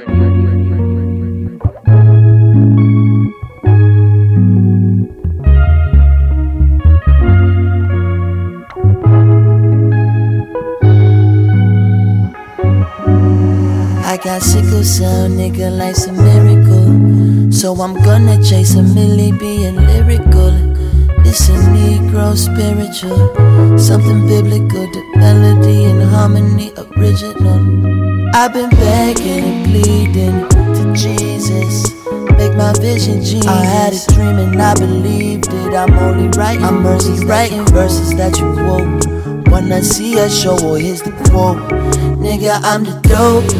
I 14.04 14.18
got 14.22 14.42
sickle 14.42 14.84
cell, 14.84 15.28
nigga, 15.28 15.70
life's 15.76 16.06
a 16.06 16.12
miracle. 16.12 17.50
So 17.52 17.74
I'm 17.74 17.94
gonna 17.94 18.42
chase 18.42 18.74
a 18.74 18.82
milli, 18.82 19.38
being 19.38 19.76
lyrical. 19.76 20.75
It's 21.28 21.48
a 21.48 21.52
Negro 21.74 22.36
spiritual, 22.36 23.18
something 23.76 24.26
biblical, 24.26 24.86
the 24.92 25.02
melody 25.16 25.84
and 25.84 26.02
harmony 26.02 26.72
original. 26.78 28.30
I've 28.34 28.52
been 28.52 28.70
begging 28.70 29.44
and 29.44 29.66
pleading 29.66 30.48
to 30.48 30.92
Jesus, 30.94 31.92
make 32.38 32.54
my 32.56 32.72
vision 32.80 33.24
genius. 33.24 33.46
I 33.46 33.64
had 33.64 33.92
a 33.92 34.14
dream 34.14 34.38
and 34.38 34.62
I 34.62 34.74
believed 34.74 35.48
it. 35.48 35.74
I'm 35.74 35.92
only 35.98 36.28
writing, 36.38 36.64
I'm 36.64 36.86
only 36.86 37.24
writing 37.26 37.66
verses 37.66 38.14
that 38.16 38.38
you 38.38 38.52
quote. 38.54 39.50
When 39.50 39.72
I 39.72 39.80
see 39.80 40.18
a 40.18 40.30
show, 40.30 40.56
oh, 40.60 40.74
here's 40.74 41.02
the 41.02 41.10
quote. 41.28 41.58
Nigga, 42.22 42.60
I'm 42.62 42.84
the 42.84 43.00
dope. 43.02 43.50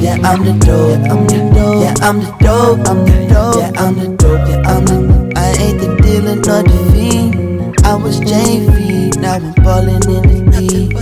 Yeah, 0.00 0.16
yeah, 0.16 0.28
I'm 0.28 0.44
the 0.44 0.52
dope. 0.64 1.04
Yeah, 1.04 1.12
I'm 1.12 1.26
the 1.26 1.38
dope. 1.54 1.82
Yeah, 1.82 1.94
I'm 2.06 2.20
the 2.20 2.30
dope. 2.40 2.88
I'm 2.88 3.04
the 3.04 3.28
dope. 3.28 3.56
Yeah, 3.56 3.80
I'm 3.80 3.94
the 3.94 4.16
dope. 4.16 5.23
Yeah, 5.44 5.50
I'm 5.50 5.58
the. 5.58 5.60
I 5.60 5.62
ain't 5.62 5.80
the 5.80 6.02
dealer 6.02 6.36
nor 6.36 6.62
the 6.62 6.92
fiend. 6.92 7.76
I 7.84 7.94
was 7.94 8.20
Jane 8.20 8.72
V. 8.72 9.20
Now 9.20 9.34
I'm 9.34 9.52
ballin' 9.54 10.02
in 10.08 10.50
the 10.50 10.60
league. 10.60 10.96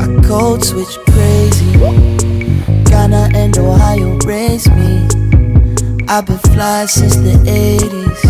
I 0.00 0.26
code 0.26 0.64
switch 0.64 0.98
crazy. 1.10 1.72
Ghana 2.84 3.30
and 3.34 3.58
Ohio 3.58 4.18
raised 4.24 4.70
me. 4.74 5.08
I've 6.08 6.26
been 6.26 6.38
fly 6.38 6.86
since 6.86 7.16
the 7.16 7.36
80s. 7.46 8.24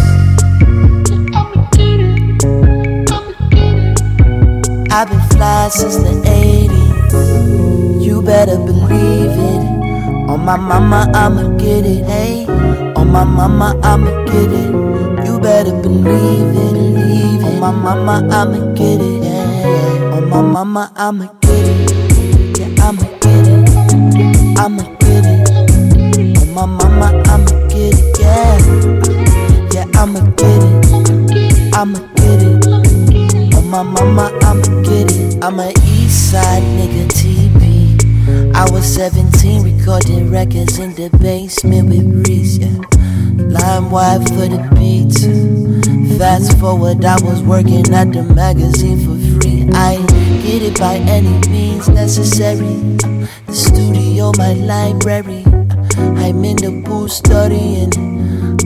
I've 4.91 5.09
been 5.09 5.21
fly 5.31 5.69
since 5.69 5.97
the 5.97 6.15
80s. 6.25 8.05
You 8.05 8.23
better 8.23 8.57
believe 8.57 9.31
it. 9.31 9.67
On 10.31 10.45
my 10.45 10.57
mama, 10.57 11.11
I'ma 11.15 11.57
get 11.59 11.87
it. 11.87 12.05
Hey, 12.05 12.47
on 12.97 13.11
my 13.13 13.25
mama, 13.25 13.79
I'ma 13.83 14.25
get 14.27 14.53
it. 14.53 14.86
Better 15.47 15.81
believe 15.81 16.57
it, 16.57 16.73
believe 16.75 17.41
it. 17.41 17.45
On 17.47 17.61
my 17.61 17.71
mama, 17.71 18.29
I'ma 18.33 18.75
get 18.75 19.01
it. 19.01 19.23
Yeah. 19.23 20.17
On 20.17 20.29
my 20.29 20.43
mama, 20.43 20.91
I'ma 20.97 21.27
get 21.41 21.69
it. 21.69 22.59
Yeah, 22.59 22.85
I'ma 22.85 23.07
get 23.23 23.47
it. 23.47 24.59
I'ma 24.59 24.83
get 24.99 25.25
it. 25.25 25.49
On 26.43 26.53
my 26.53 26.67
mama, 26.67 27.23
I'ma 27.27 27.69
get 27.69 27.95
it. 27.95 28.19
Yeah, 28.19 28.59
yeah, 29.73 29.87
I'ma 29.95 30.19
get 30.35 30.63
it. 30.67 31.75
I'ma 31.77 32.01
get 32.17 32.43
it. 32.43 33.55
On 33.55 33.71
my 33.71 33.85
mama, 33.85 34.37
I'ma 34.43 34.83
get 34.83 35.13
it. 35.13 35.45
I'm 35.45 35.61
a 35.61 35.71
east 35.87 36.33
side 36.33 36.65
nigga, 36.75 37.07
TP. 37.07 38.53
I 38.53 38.69
was 38.73 38.85
17 38.85 39.63
recording 39.63 40.29
records 40.29 40.81
in 40.81 40.93
the 40.97 41.09
basement 41.19 41.89
with 41.91 42.25
Breeze, 42.25 42.59
yeah. 42.59 42.96
LimeWire 43.37 44.27
for 44.29 44.49
the 44.49 44.61
beats. 44.75 45.25
Fast 46.19 46.59
forward, 46.59 47.05
I 47.05 47.21
was 47.23 47.43
working 47.43 47.93
at 47.95 48.13
the 48.13 48.23
magazine 48.23 48.99
for 48.99 49.41
free. 49.41 49.69
I 49.73 49.97
get 50.43 50.63
it 50.63 50.79
by 50.79 50.97
any 50.97 51.39
means 51.49 51.89
necessary. 51.89 52.97
The 53.47 53.53
studio, 53.53 54.33
my 54.39 54.55
library. 54.55 55.45
I'm 55.97 56.45
in 56.45 56.57
the 56.57 56.83
booth 56.85 57.13
studying. 57.13 57.93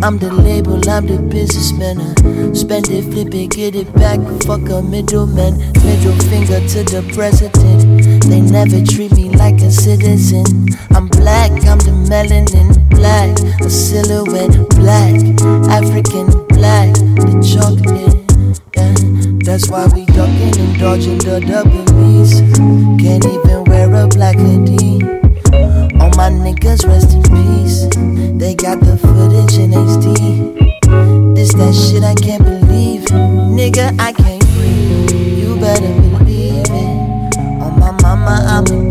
I'm 0.03 0.17
the 0.17 0.33
label, 0.33 0.81
I'm 0.89 1.07
the 1.07 1.19
businessman. 1.19 2.01
I 2.01 2.55
spend 2.55 2.89
it, 2.89 3.05
flip 3.13 3.35
it, 3.35 3.51
get 3.51 3.75
it 3.75 3.93
back. 3.95 4.19
Fuck 4.45 4.71
a 4.71 4.81
middleman. 4.81 5.59
Middle 5.85 6.17
finger 6.31 6.61
to 6.61 6.85
the 6.85 7.03
president. 7.13 8.23
They 8.25 8.41
never 8.41 8.81
treat 8.87 9.13
me 9.13 9.20
like 9.41 9.63
a 9.63 9.71
citizen. 9.71 10.45
I'm 10.91 11.09
black, 11.09 11.51
I'm 11.65 11.81
the 11.89 11.97
melanin. 12.11 12.69
Black, 12.91 13.33
a 13.65 13.71
silhouette. 13.71 14.53
Black, 14.77 15.17
African, 15.79 16.29
black, 16.49 16.93
the 17.25 17.33
chocolate. 17.41 18.21
Yeah, 18.77 18.93
that's 19.47 19.71
why 19.71 19.87
we 19.95 20.05
ducking 20.17 20.57
and 20.63 20.79
dodging 20.79 21.19
the 21.25 21.41
W's. 21.41 22.33
Can't 23.01 23.25
even 23.25 23.65
wear 23.65 23.89
a 24.05 24.07
black 24.09 24.37
hoodie. 24.37 25.01
All 26.01 26.13
my 26.21 26.29
niggas 26.45 26.87
rest 26.87 27.15
in 27.17 27.23
peace. 27.33 27.89
They 28.41 28.55
got 28.55 28.81
the 28.81 28.99
footage 29.01 29.57
in 29.57 29.71
HD. 29.73 31.35
This 31.35 31.55
that 31.55 31.75
shit 31.75 32.05
I 32.05 32.15
can't 32.15 32.45
believe. 32.45 33.05
Nigga, 33.59 33.99
I 33.99 34.13
can't 34.13 34.45
breathe. 34.55 35.11
You 35.41 35.57
better 35.57 35.95
believe 36.19 36.69
it. 36.69 37.37
On 37.65 37.73
my 37.81 37.93
mama, 38.03 38.35
I'ma 38.47 38.90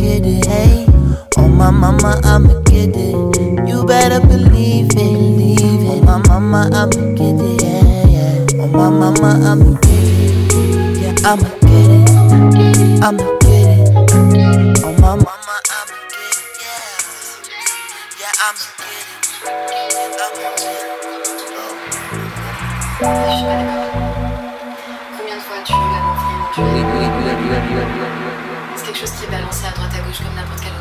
my 1.59 1.71
mama, 1.71 2.21
I'ma 2.23 2.53
get 2.61 2.95
it. 2.95 3.67
You 3.67 3.83
better 3.85 4.21
believe 4.21 4.87
it. 4.91 4.95
Believe 4.95 5.59
it. 5.59 6.07
On 6.07 6.23
my 6.23 6.39
mama, 6.39 6.69
I'ma 6.71 7.15
get 7.19 7.35
it. 7.35 7.61
Yeah, 7.61 8.07
yeah. 8.07 8.63
On 8.63 8.71
my 8.71 8.89
mama, 8.89 9.29
I'ma 9.43 9.75
get 9.83 10.07
it. 10.15 10.53
Yeah, 11.01 11.29
I'ma 11.29 11.49
get 11.67 11.91
it. 11.91 13.03
I'ma 13.03 13.25
get 13.43 13.67
it. 13.75 14.83
On 14.85 14.95
my 15.01 15.15
mama. 15.19 15.35
Combien 25.17 25.35
de 25.35 25.41
fois 25.41 25.59
tu 25.65 25.73
as 25.73 25.75
montré 25.75 26.31
mon 26.33 26.45
cœur 26.55 26.67
C'est 28.75 28.85
quelque 28.85 28.99
chose 28.99 29.11
qui 29.11 29.25
est 29.25 29.31
balancé 29.31 29.65
à 29.67 29.71
droite 29.71 29.91
à 29.93 29.99
gauche 30.07 30.19
comme 30.23 30.35
n'importe 30.35 30.61
quel 30.63 30.78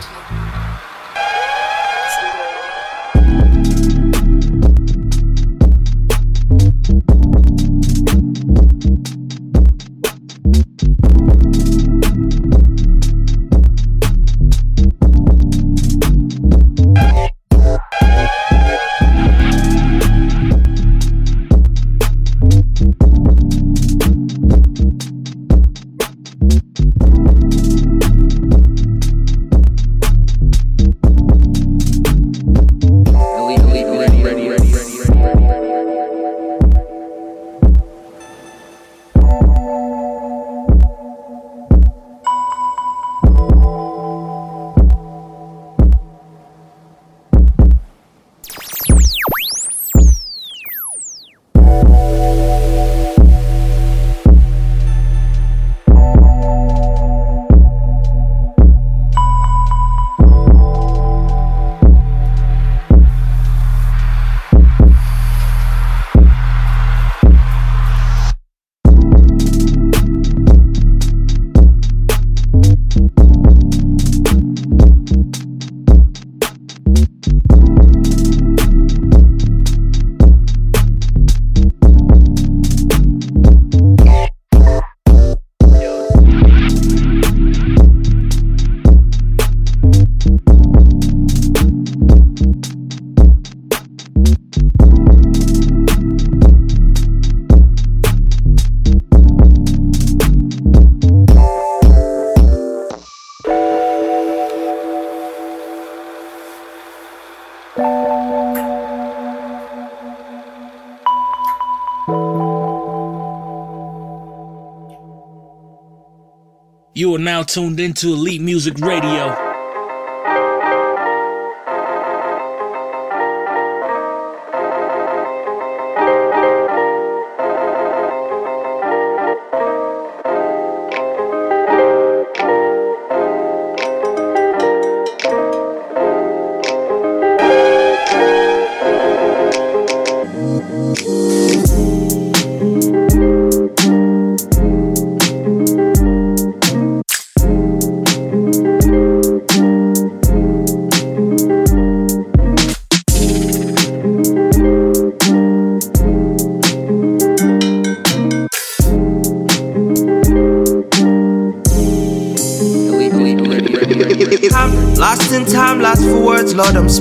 now 117.38 117.44
tuned 117.44 117.78
into 117.78 118.08
Elite 118.08 118.40
Music 118.40 118.80
Radio. 118.80 119.47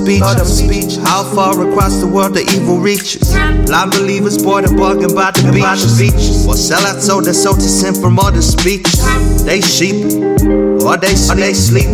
Speech. 0.08 0.20
Lord, 0.22 0.38
I'm 0.38 0.46
speech. 0.46 0.96
How 1.04 1.22
far 1.34 1.52
across 1.68 2.00
the 2.00 2.06
world 2.06 2.34
the 2.34 2.40
evil 2.56 2.78
reaches? 2.78 3.32
Blind 3.66 3.92
believers, 3.92 4.42
boy, 4.42 4.62
they're 4.62 4.76
bargain 4.76 5.14
by 5.14 5.32
the 5.32 5.52
beach. 5.52 6.48
Or 6.48 6.56
sell 6.56 6.80
out 6.86 7.02
so 7.02 7.20
they 7.20 7.32
so 7.32 7.54
to 7.54 7.60
sin 7.60 7.94
from 7.94 8.18
all 8.18 8.32
the 8.32 8.42
speeches. 8.42 9.04
They 9.44 9.60
sheep, 9.60 9.96
or 10.84 10.96
they 10.96 11.14
sleep. 11.14 11.36
Or 11.36 11.40
they 11.40 11.52
sleep. 11.52 11.90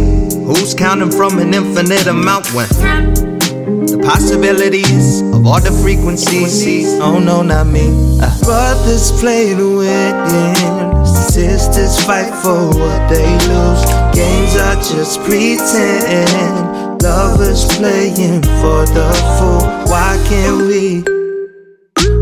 Who's 0.46 0.74
counting 0.74 1.10
from 1.10 1.38
an 1.38 1.54
infinite 1.54 2.06
amount 2.06 2.46
when 2.54 2.68
the 2.68 3.98
possibilities 4.04 5.22
of 5.34 5.46
all 5.46 5.60
the 5.60 5.72
frequencies. 5.82 6.94
Oh 7.00 7.18
no, 7.18 7.42
not 7.42 7.66
me. 7.66 7.88
Uh, 8.20 8.30
brothers 8.44 9.10
play 9.18 9.54
to 9.54 9.78
win, 9.78 11.06
sisters 11.06 11.98
fight 12.04 12.30
for 12.42 12.68
what 12.78 13.08
they 13.08 13.26
lose. 13.48 13.82
Games 14.14 14.54
are 14.56 14.76
just 14.76 15.20
pretend. 15.22 16.73
Lovers 17.04 17.66
playing 17.76 18.40
for 18.62 18.86
the 18.96 19.12
fool. 19.36 19.60
Why 19.92 20.16
can't 20.26 20.56
we? 20.56 21.04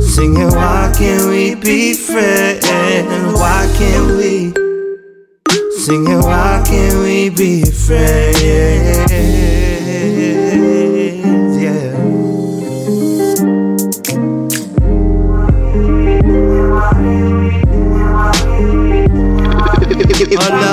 Singing, 0.00 0.48
why 0.48 0.92
can't 0.98 1.28
we 1.28 1.54
be 1.54 1.94
friends? 1.94 2.66
Why 3.38 3.72
can't 3.78 4.16
we? 4.16 4.52
Singing, 5.78 6.20
why 6.20 6.64
can't 6.66 6.98
we 6.98 7.30
be 7.30 7.62
friends? 7.64 8.42
Yeah. 8.42 9.06
Hold 20.42 20.64
up. 20.64 20.71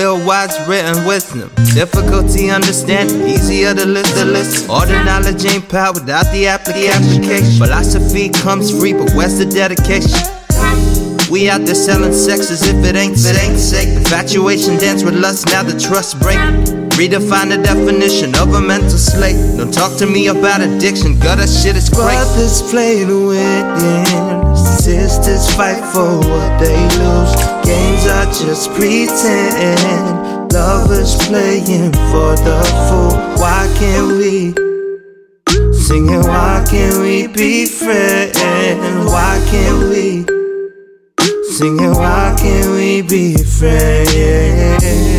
Will 0.00 0.26
wise 0.26 0.56
written 0.66 1.04
wisdom. 1.04 1.50
Difficulty 1.74 2.50
understanding, 2.50 3.20
easier 3.28 3.74
to 3.74 3.84
list 3.84 4.14
the 4.14 4.24
list. 4.24 4.66
All 4.70 4.86
the 4.86 5.04
knowledge 5.04 5.44
ain't 5.44 5.68
power 5.68 5.92
without 5.92 6.24
the 6.32 6.48
application. 6.48 7.58
Philosophy 7.58 8.30
comes 8.30 8.70
free, 8.70 8.94
but 8.94 9.12
where's 9.12 9.36
the 9.36 9.44
dedication? 9.44 10.18
We 11.30 11.50
out 11.50 11.66
there 11.66 11.74
selling 11.74 12.14
sex 12.14 12.50
as 12.50 12.66
if 12.66 12.82
it 12.82 12.96
ain't, 12.96 13.18
it 13.18 13.44
ain't 13.44 13.58
sick. 13.58 13.88
Infatuation 13.88 14.78
dance 14.78 15.04
with 15.04 15.16
lust, 15.20 15.48
now 15.48 15.64
the 15.64 15.78
trust 15.78 16.18
break. 16.18 16.79
Redefine 17.00 17.48
the 17.48 17.56
definition 17.56 18.34
of 18.36 18.52
a 18.52 18.60
mental 18.60 18.98
slate. 18.98 19.56
Don't 19.56 19.72
talk 19.72 19.96
to 20.00 20.06
me 20.06 20.26
about 20.26 20.60
addiction, 20.60 21.18
girl, 21.18 21.34
that 21.36 21.48
shit 21.48 21.74
is 21.74 21.88
great. 21.88 22.12
Brothers 22.12 22.60
play 22.60 23.06
to 23.06 23.28
win, 23.28 24.54
sisters 24.54 25.48
fight 25.56 25.80
for 25.80 26.20
what 26.20 26.60
they 26.60 26.76
lose. 27.00 27.32
Games 27.64 28.04
are 28.04 28.28
just 28.28 28.68
pretend. 28.76 30.52
Lovers 30.52 31.16
playing 31.24 31.90
for 32.12 32.36
the 32.44 32.60
fool. 32.84 33.16
Why 33.40 33.64
can't 33.80 34.20
we? 34.20 34.52
Singing, 35.72 36.20
why 36.20 36.62
can't 36.68 37.00
we 37.00 37.28
be 37.28 37.64
friends? 37.64 38.36
Why 39.08 39.40
can't 39.48 39.88
we? 39.88 40.26
Singing, 41.48 41.94
why 41.96 42.36
can't 42.38 42.70
we 42.76 43.00
be 43.00 43.42
friends? 43.42 45.09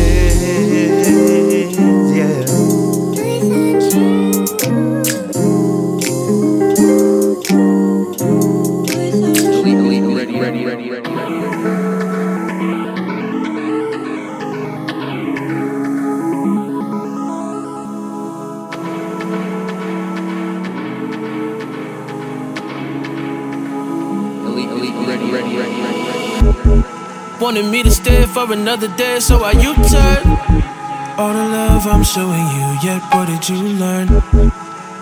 Wanted 27.52 27.70
me 27.70 27.82
to 27.82 27.90
stay 27.90 28.24
for 28.24 28.50
another 28.50 28.88
day, 28.96 29.20
so 29.20 29.44
I 29.44 29.50
U 29.52 29.74
turn. 29.74 30.20
All 31.18 31.34
the 31.34 31.44
love 31.52 31.86
I'm 31.86 32.02
showing 32.02 32.46
you, 32.56 32.66
yet 32.82 33.02
what 33.12 33.28
did 33.28 33.46
you 33.46 33.58
learn? 33.76 34.08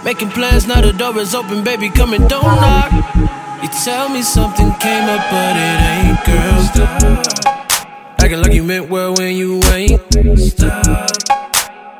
Making 0.04 0.30
plans, 0.30 0.66
now 0.66 0.80
the 0.80 0.92
door 0.92 1.16
is 1.20 1.32
open, 1.32 1.62
baby, 1.62 1.90
come 1.90 2.12
and 2.12 2.28
don't 2.28 2.42
knock. 2.42 2.90
You 3.62 3.68
tell 3.84 4.08
me 4.08 4.22
something 4.22 4.68
came 4.80 5.08
up, 5.08 5.30
but 5.30 5.54
it 5.54 5.78
ain't, 5.94 6.18
girl. 6.26 6.60
Stop. 6.64 7.54
Acting 8.18 8.42
like 8.42 8.52
you 8.52 8.64
meant 8.64 8.90
well 8.90 9.14
when 9.14 9.36
you 9.36 9.60
ain't. 9.70 10.00
Stop. 10.36 10.86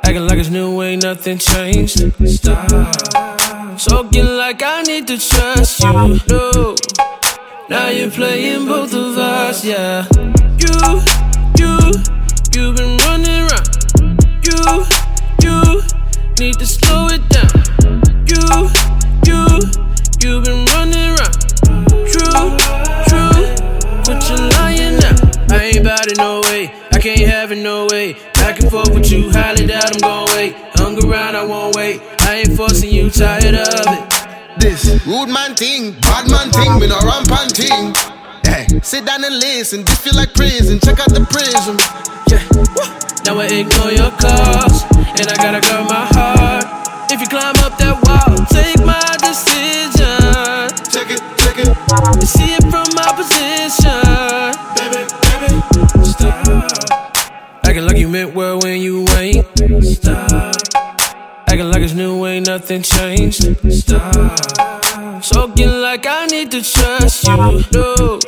Acting 0.03 0.27
like 0.27 0.37
it's 0.37 0.49
new, 0.49 0.81
ain't 0.81 1.03
nothing 1.03 1.37
changed. 1.37 2.11
Stop. 2.27 2.67
Talking 3.77 4.25
like 4.25 4.61
I 4.61 4.81
need 4.81 5.07
to 5.07 5.17
trust 5.17 5.79
you. 5.79 6.19
No. 6.27 6.75
Now 7.71 7.87
you're 7.87 8.11
playing 8.11 8.65
both 8.65 8.93
of 8.93 9.17
us, 9.17 9.63
yeah. 9.63 10.05
You, 10.59 10.99
you, 11.55 11.79
you've 12.51 12.75
been 12.75 12.97
running 13.07 13.47
around. 13.47 13.69
You, 14.43 14.83
you, 15.41 15.81
need 16.37 16.59
to 16.59 16.65
slow 16.65 17.07
it 17.07 17.23
down. 17.29 17.47
You, 18.27 18.67
you, 19.23 19.39
you've 20.19 20.43
been 20.43 20.65
running 20.75 21.15
around. 21.15 21.39
True, 22.11 22.59
true, 23.07 23.39
but 24.03 24.19
you're 24.27 24.49
lying 24.59 24.99
now. 24.99 25.55
I 25.55 25.71
ain't 25.71 25.77
about 25.77 26.07
it 26.07 26.17
no 26.17 26.41
way. 26.41 26.73
I 26.91 26.99
can't 26.99 27.21
have 27.21 27.53
it 27.53 27.59
no 27.59 27.87
way. 27.89 28.17
Back 28.33 28.59
and 28.59 28.69
forth 28.69 28.93
with 28.93 29.09
you, 29.09 29.31
highly 29.31 29.65
doubt 29.65 29.95
I'm 29.95 30.01
gon' 30.01 30.27
wait. 30.35 30.55
Hung 30.73 31.01
around, 31.05 31.37
I 31.37 31.45
won't 31.45 31.77
wait. 31.77 32.01
I 32.19 32.39
ain't 32.39 32.57
forcing 32.57 32.91
you, 32.91 33.09
tired 33.09 33.55
of 33.55 33.85
it. 33.87 34.10
This 34.59 35.05
rude 35.07 35.29
man 35.29 35.55
thing, 35.55 35.93
bad 36.01 36.29
man 36.29 36.51
thing, 36.51 36.79
me 36.79 36.87
no 36.87 36.99
rampant 36.99 37.55
thing. 37.55 37.93
Hey, 38.43 38.67
sit 38.83 39.05
down 39.05 39.23
and 39.23 39.35
listen. 39.39 39.85
This 39.85 39.99
feel 39.99 40.15
like 40.15 40.33
prison. 40.33 40.79
Check 40.79 40.99
out 40.99 41.09
the 41.09 41.25
prison. 41.25 41.77
Yeah. 42.27 42.43
Now 43.25 43.39
I 43.39 43.45
ignore 43.47 43.91
your 43.91 44.11
calls, 44.19 44.83
and 45.19 45.27
I 45.29 45.35
gotta 45.37 45.61
guard 45.61 45.89
my 45.89 46.05
heart. 46.11 47.11
If 47.11 47.21
you 47.21 47.27
climb 47.27 47.55
up 47.63 47.77
that 47.79 47.95
wall, 48.03 48.35
take 48.51 48.79
my 48.83 48.99
decision. 49.23 50.71
Check 50.91 51.11
it, 51.11 51.21
check 51.39 51.57
it. 51.57 51.67
And 51.67 52.27
see 52.27 52.53
it 52.53 52.63
from 52.67 52.87
my 52.95 53.11
position. 53.15 54.03
Baby, 54.75 55.07
baby, 55.31 56.05
stop. 56.05 57.65
Acting 57.65 57.85
like 57.85 57.97
you 57.97 58.09
meant 58.09 58.33
well 58.33 58.59
when 58.59 58.81
you 58.81 59.05
ain't. 59.17 59.45
Stop. 59.83 60.50
Acting 61.51 61.69
like 61.69 61.81
it's 61.81 61.93
new, 61.93 62.25
ain't 62.27 62.47
nothing 62.47 62.81
changed. 62.81 63.43
Stop. 63.73 64.13
Talking 65.21 65.81
like 65.81 66.05
I 66.07 66.25
need 66.27 66.49
to 66.51 66.61
trust 66.61 67.27
you. 67.27 67.61
No. 67.73 68.19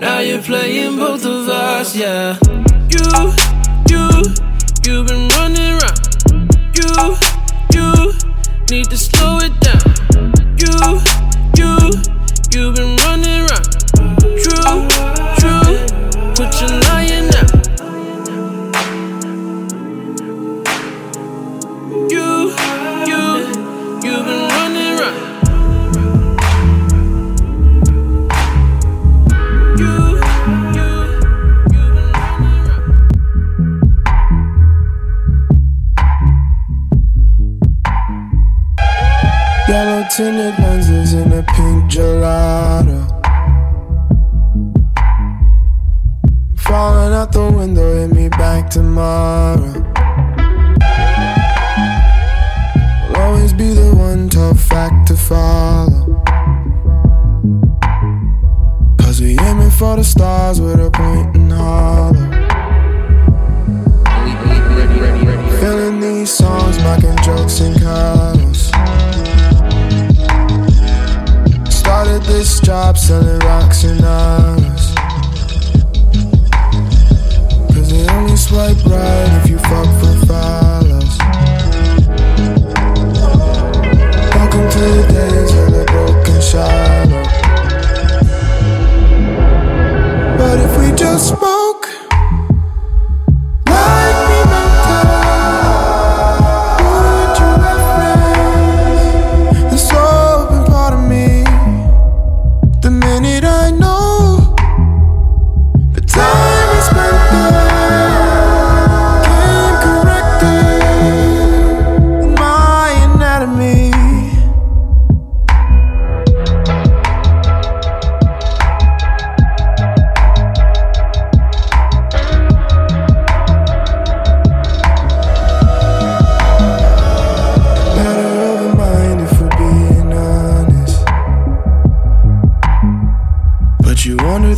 Now 0.00 0.20
you're 0.20 0.40
playing 0.40 0.98
both 0.98 1.26
of 1.26 1.48
us, 1.48 1.96
yeah. 1.96 2.38
You, 2.94 3.34
you, 3.90 4.22
you've 4.84 5.08
been 5.08 5.26
running 5.34 5.82
around. 5.82 5.98
You, 6.78 7.16
you, 7.74 8.12
need 8.70 8.88
to 8.88 8.96
slow 8.96 9.38
it 9.38 9.57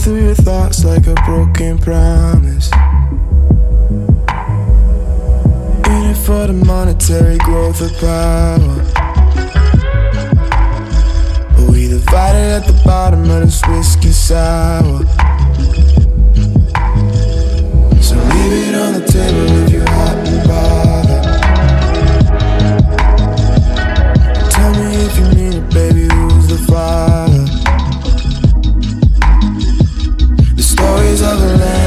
through 0.01 0.25
your 0.25 0.35
thoughts 0.35 0.83
like 0.83 1.07
a 1.07 1.15
broken 1.27 1.77
promise. 1.77 2.71
In 5.87 6.11
it 6.11 6.17
for 6.17 6.47
the 6.47 6.55
monetary 6.65 7.37
growth 7.39 7.83
of 7.83 7.93
power. 8.01 8.85
But 11.55 11.71
we 11.71 11.89
divided 11.89 12.63
at 12.63 12.67
the 12.67 12.81
bottom 12.83 13.29
of 13.29 13.43
this 13.43 13.61
whiskey 13.69 14.13
sour. 14.13 15.05
So 18.01 18.17
leave 18.17 18.53
it 18.69 18.75
on 18.77 18.95
the 18.95 19.05
table 19.07 19.47
if 19.59 19.71
you're 19.71 19.87
hot 19.87 20.17
and 20.27 20.49
bothered. 20.49 21.25
Tell 24.51 24.73
me 24.73 24.87
if 25.05 25.19
you 25.19 25.27
need 25.35 25.55
it, 25.57 25.69
baby. 25.75 26.10
The 31.11 31.17
stories 31.17 31.33
of 31.33 31.41
the 31.41 31.57
land 31.59 31.80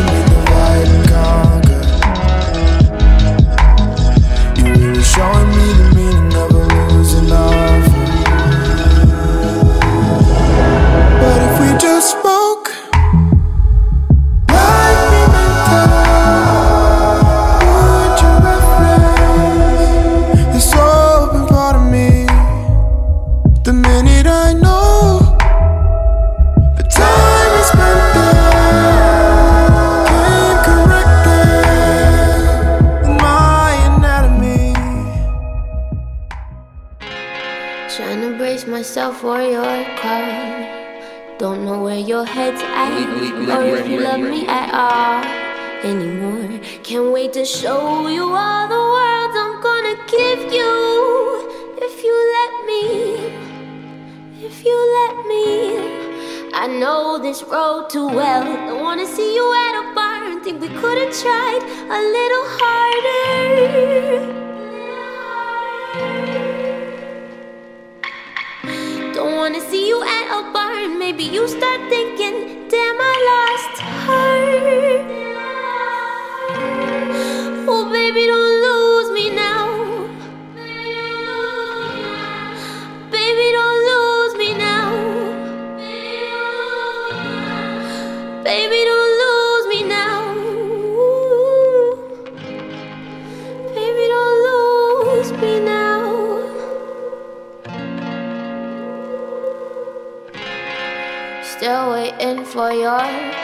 your 42.24 42.34
head's 42.34 42.62
at, 42.62 42.92
or 42.94 43.64
oh, 43.64 43.76
if 43.76 43.88
you 43.90 44.00
love 44.00 44.20
me 44.20 44.48
at 44.48 44.70
all 44.74 45.24
anymore. 45.84 46.60
Can't 46.84 47.12
wait 47.12 47.34
to 47.34 47.44
show 47.44 48.08
you 48.08 48.24
all 48.24 48.68
the 48.76 48.84
world 48.96 49.32
I'm 49.44 49.62
gonna 49.68 49.96
give 50.08 50.42
you. 50.54 50.74
If 51.88 52.04
you 52.06 52.16
let 52.38 52.54
me, 52.70 52.84
if 54.48 54.64
you 54.64 54.78
let 55.00 55.16
me. 55.32 55.44
I 56.54 56.68
know 56.68 57.20
this 57.20 57.44
road 57.44 57.90
too 57.90 58.08
well. 58.08 58.46
Don't 58.68 58.82
wanna 58.82 59.06
see 59.06 59.36
you 59.36 59.46
at 59.66 59.74
a 59.84 59.94
bar 59.94 60.24
and 60.24 60.42
think 60.44 60.62
we 60.62 60.70
could've 60.70 61.14
tried 61.24 61.64
a 61.98 62.00
little 62.18 62.46
harder. 62.58 63.34
Don't 69.14 69.36
wanna 69.36 69.60
see 69.60 69.90
you 69.90 70.02
at 70.04 70.28
a 70.40 70.54
bar 70.54 70.63
and 70.84 71.00
maybe 71.00 71.24
you 71.24 71.48
start 71.48 71.80
thinking, 71.90 72.68
damn, 72.68 73.00
I 73.00 73.13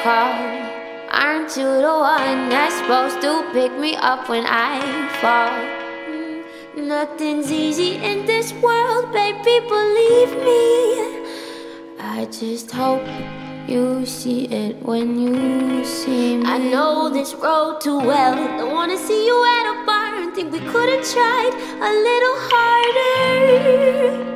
call. 0.04 0.34
Aren't 1.12 1.58
you 1.58 1.66
the 1.82 1.96
one 2.00 2.50
that's 2.50 2.76
supposed 2.76 3.22
to 3.22 3.44
pick 3.52 3.72
me 3.78 3.96
up 3.96 4.30
when 4.30 4.46
I 4.46 4.80
fall? 5.20 5.52
Mm, 6.10 6.88
Nothing's 6.88 7.52
easy 7.52 7.96
in 7.96 8.26
this 8.26 8.54
world, 8.54 9.12
baby, 9.12 9.60
believe 9.68 10.32
me. 10.48 10.60
I 12.00 12.28
just 12.32 12.72
hope 12.72 13.06
you 13.68 14.06
see 14.06 14.46
it 14.46 14.82
when 14.82 15.20
you 15.20 15.84
see 15.84 16.38
me. 16.38 16.46
I 16.46 16.58
know 16.58 17.10
this 17.10 17.34
road 17.34 17.82
too 17.82 17.98
well. 17.98 18.36
Don't 18.58 18.72
wanna 18.72 18.98
see 18.98 19.26
you 19.26 19.38
at 19.58 19.66
a 19.74 19.86
bar 19.86 20.16
and 20.22 20.34
think 20.34 20.52
we 20.54 20.60
could've 20.60 21.06
tried 21.14 21.54
a 21.82 21.92
little 22.08 22.38
harder. 22.52 24.29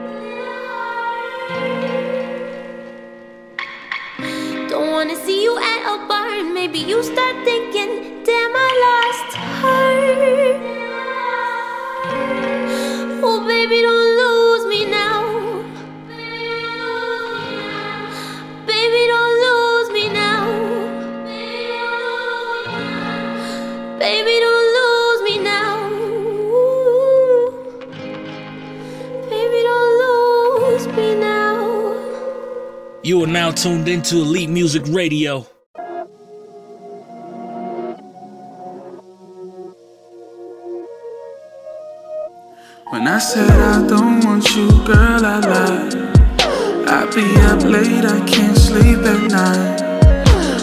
Wanna 5.03 5.19
see 5.25 5.43
you 5.43 5.57
at 5.57 5.81
a 5.83 6.07
bar 6.07 6.29
and 6.29 6.53
maybe 6.53 6.79
you 6.79 7.03
start 7.03 7.43
thinking, 7.43 8.23
damn, 8.23 8.53
I 8.55 8.69
lost 8.87 9.35
her. 9.59 9.99
Oh, 13.21 13.45
baby, 13.45 13.81
don't 13.81 14.02
Are 33.23 33.27
now 33.27 33.51
tuned 33.51 33.87
into 33.87 34.17
Elite 34.17 34.49
Music 34.49 34.83
Radio. 34.87 35.47
When 42.89 43.07
I 43.07 43.19
said 43.19 43.49
I 43.49 43.87
don't 43.87 44.25
want 44.25 44.53
you, 44.57 44.67
girl, 44.85 45.25
I 45.25 45.39
lied. 45.39 45.95
I 46.85 47.05
be 47.15 47.23
up 47.47 47.63
late, 47.63 48.03
I 48.03 48.27
can't 48.27 48.57
sleep 48.57 48.99
at 48.99 49.31
night. 49.31 49.81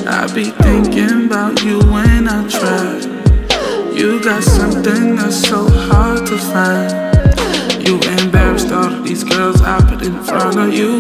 I 0.06 0.26
be 0.34 0.50
thinking 0.50 1.28
about 1.28 1.64
you 1.64 1.78
when 1.78 2.28
I 2.28 2.46
try. 2.46 3.94
You 3.96 4.22
got 4.22 4.42
something 4.42 5.16
that's 5.16 5.48
so 5.48 5.66
hard 5.88 6.26
to 6.26 6.36
find. 6.36 7.88
You 7.88 7.98
embarrassed 8.18 8.70
all 8.70 8.92
of 8.92 9.02
these 9.02 9.24
girls 9.24 9.62
I 9.62 9.80
put 9.80 10.02
in 10.02 10.22
front 10.22 10.58
of 10.58 10.74
you. 10.74 10.98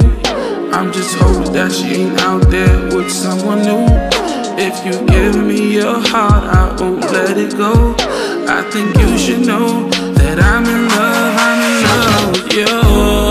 I'm 0.72 0.92
just 0.92 1.16
hoping 1.18 1.52
that 1.52 1.72
she 1.72 2.02
ain't 2.02 2.20
out 2.20 2.48
there 2.50 2.96
with 2.96 3.10
someone 3.10 3.62
new. 3.62 3.86
If 4.56 4.84
you 4.86 5.06
give 5.06 5.36
me 5.36 5.74
your 5.74 5.98
heart, 5.98 6.44
I 6.44 6.76
won't 6.80 7.00
let 7.12 7.36
it 7.36 7.56
go. 7.56 7.94
I 8.48 8.62
think 8.70 8.96
you 8.96 9.18
should 9.18 9.46
know 9.46 9.88
that 10.14 10.38
I'm 10.38 10.64
in 10.64 10.88
love, 10.88 11.36
I'm 11.38 11.60
in 11.66 11.82
love 11.86 12.32
with 12.32 12.52
you. 12.54 13.29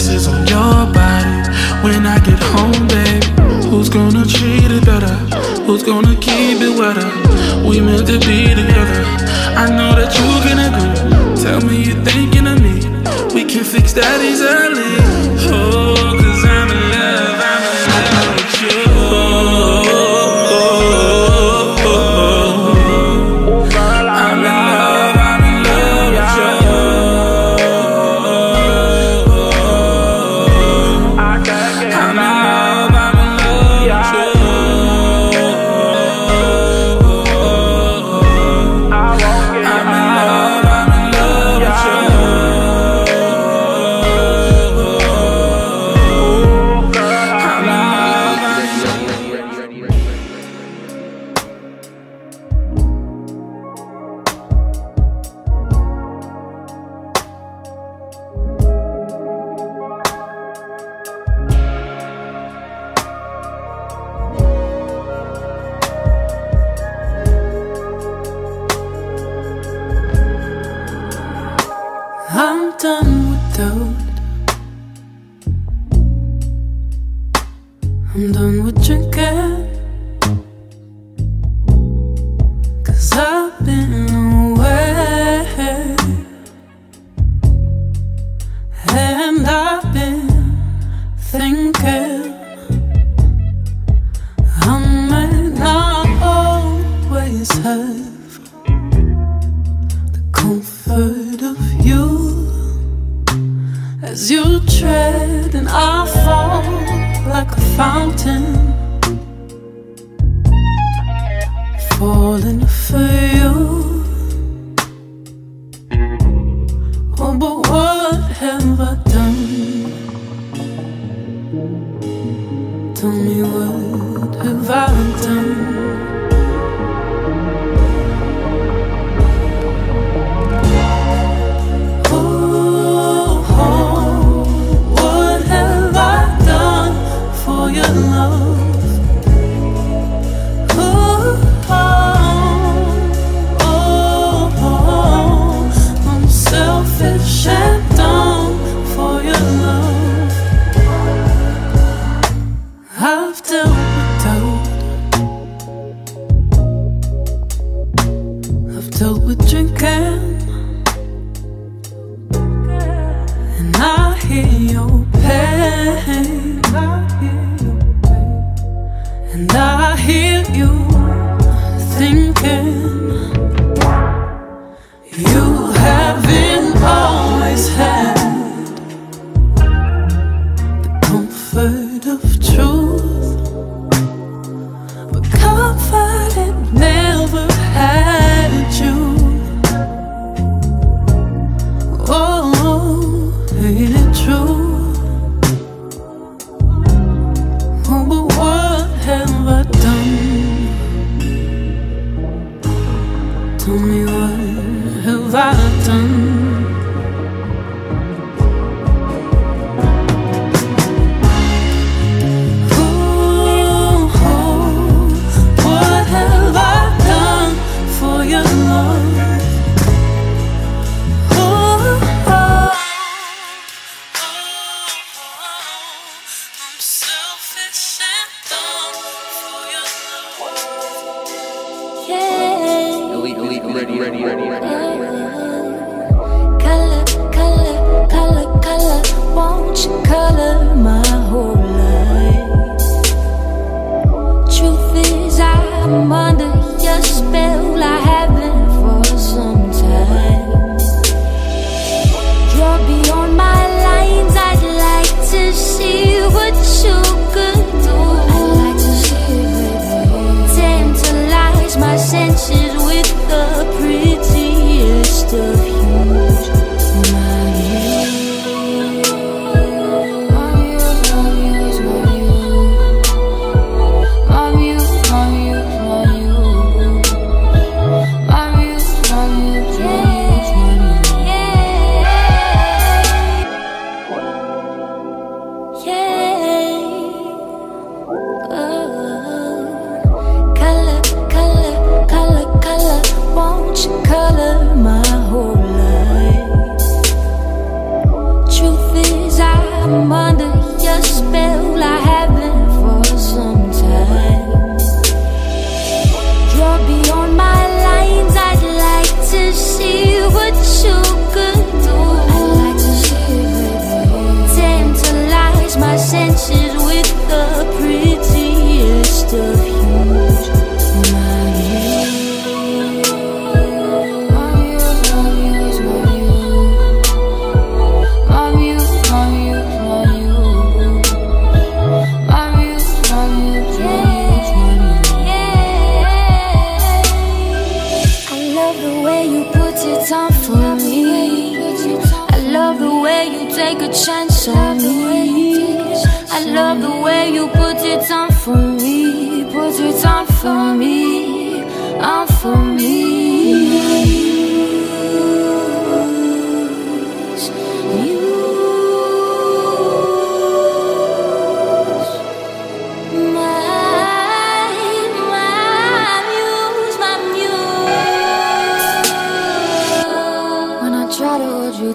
Kisses 0.00 0.26
on 0.28 0.46
your 0.46 0.80
body. 0.96 1.36
When 1.84 2.06
I 2.06 2.18
get 2.28 2.40
home, 2.54 2.86
babe, 2.88 3.24
who's 3.68 3.90
gonna 3.90 4.24
treat 4.24 4.70
it 4.76 4.84
better? 4.86 5.16
Who's 5.66 5.82
gonna 5.82 6.16
keep 6.16 6.56
it 6.68 6.74
wetter? 6.80 7.08
We 7.68 7.80
meant 7.80 8.06
to 8.06 8.18
be 8.28 8.40
together. 8.60 9.02
I 9.62 9.66
know 9.76 9.92
that 10.00 10.10
you 10.18 10.30
can 10.44 10.58
agree. 10.68 10.96
Tell 11.44 11.60
me 11.68 11.76
you're 11.86 12.02
thinking 12.10 12.46
of 12.46 12.58
me. 12.66 12.76
We 13.34 13.44
can 13.44 13.64
fix 13.74 13.92
that 13.92 14.18
easily. 14.30 14.96
Oh, 15.52 15.79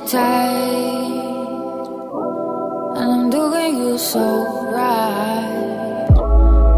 tight, 0.05 1.01
and 2.95 3.11
I'm 3.11 3.29
doing 3.31 3.77
you 3.77 3.97
so 3.97 4.69
right. 4.71 6.07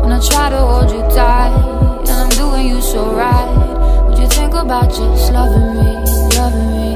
When 0.02 0.14
I 0.14 0.20
try 0.22 0.50
to 0.50 0.58
hold 0.58 0.92
you 0.92 1.02
tight, 1.14 1.52
and 2.08 2.10
I'm 2.10 2.30
doing 2.30 2.70
you 2.70 2.82
so 2.82 3.12
right. 3.12 4.08
Would 4.08 4.18
you 4.18 4.28
think 4.30 4.54
about 4.54 4.88
just 4.90 5.34
loving 5.34 5.76
me, 5.76 5.92
loving 6.38 6.72
me? 6.72 6.96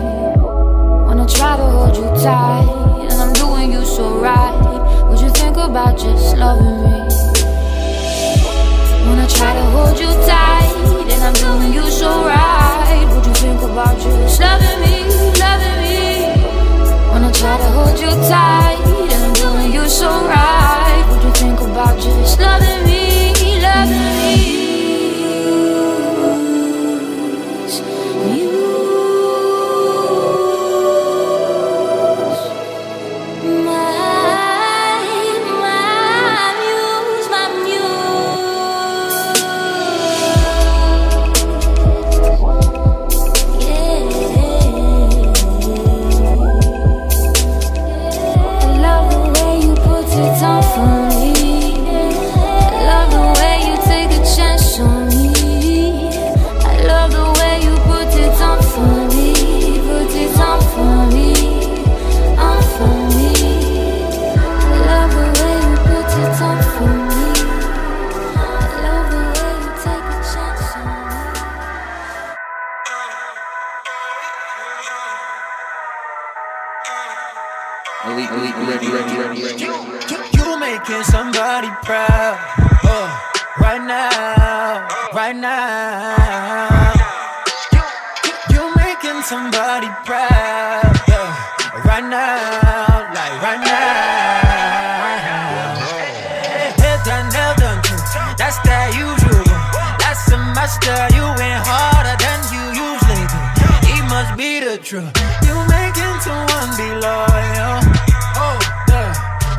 When 1.08 1.20
I 1.20 1.26
try 1.28 1.58
to 1.58 1.64
hold 1.64 1.98
you 1.98 2.08
tight, 2.24 2.68
and 3.02 3.12
I'm 3.12 3.34
doing 3.34 3.74
you 3.74 3.84
so 3.84 4.18
right. 4.20 4.56
Would 5.10 5.20
you 5.20 5.30
think 5.32 5.58
about 5.58 5.98
just 6.00 6.38
loving 6.38 6.84
me? 6.84 6.98
When 9.04 9.20
I 9.20 9.28
try 9.28 9.54
to 9.54 9.64
hold 9.76 10.00
you 10.00 10.08
tight, 10.26 10.72
and 11.12 11.24
I'm 11.24 11.34
doing 11.34 11.74
you 11.74 11.92
so 11.92 12.24
right. 12.24 13.06
Would 13.14 13.26
you 13.26 13.34
think 13.34 13.62
about 13.62 14.00
just 14.00 14.40
loving 14.40 14.80
me, 14.80 15.04
loving 15.38 15.82
me? 15.82 16.11
Try 17.42 17.58
to 17.58 17.70
hold 17.72 18.00
you 18.00 18.12
tight, 18.30 18.78
and 18.86 19.24
I'm 19.24 19.34
doing 19.34 19.74
you 19.74 19.90
so 19.90 20.08
right. 20.28 21.04
Would 21.10 21.24
you 21.24 21.32
think 21.34 21.60
about 21.60 21.98
just 22.00 22.40
loving 22.40 22.81
making 89.22 89.28
somebody 89.28 89.88
proud. 90.06 91.00
Yeah, 91.08 91.84
right 91.86 92.04
now, 92.04 93.14
like 93.14 93.42
right 93.42 93.62
now. 93.62 94.92
Head 96.78 97.00
done, 97.06 97.30
nail 97.32 97.54
done. 97.58 97.82
That's 98.38 98.58
that 98.66 98.94
usual. 98.96 99.44
That's 100.00 100.32
a 100.32 100.38
master. 100.38 100.98
You 101.16 101.26
went 101.38 101.62
harder 101.66 102.16
than 102.18 102.40
you 102.54 102.64
usually 102.74 103.26
do. 103.30 103.40
He 103.88 104.02
must 104.10 104.38
be 104.38 104.60
the 104.60 104.78
truth. 104.78 105.12
You 105.46 105.56
making 105.70 106.18
someone 106.22 106.72
be 106.78 106.90
loyal. 107.02 107.78
Oh, 108.38 108.58
yeah. 108.90 109.14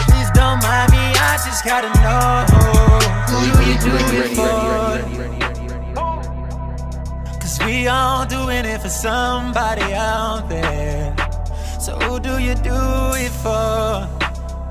Please 0.09 0.31
don't 0.35 0.61
mind 0.63 0.91
me. 0.93 1.05
I 1.15 1.39
just 1.45 1.65
gotta 1.65 1.91
know 2.03 2.47
who 3.31 3.39
you 3.67 3.77
do 3.79 3.93
it 4.19 4.37
for. 4.37 5.42
We 7.83 7.89
all 7.89 8.25
doing 8.25 8.65
it 8.65 8.81
for 8.81 8.89
somebody 8.89 9.83
out 9.93 10.49
there. 10.49 11.17
So 11.81 11.99
who 11.99 12.21
do 12.21 12.39
you 12.39 12.55
do 12.55 12.79
it 13.19 13.33
for? 13.43 14.07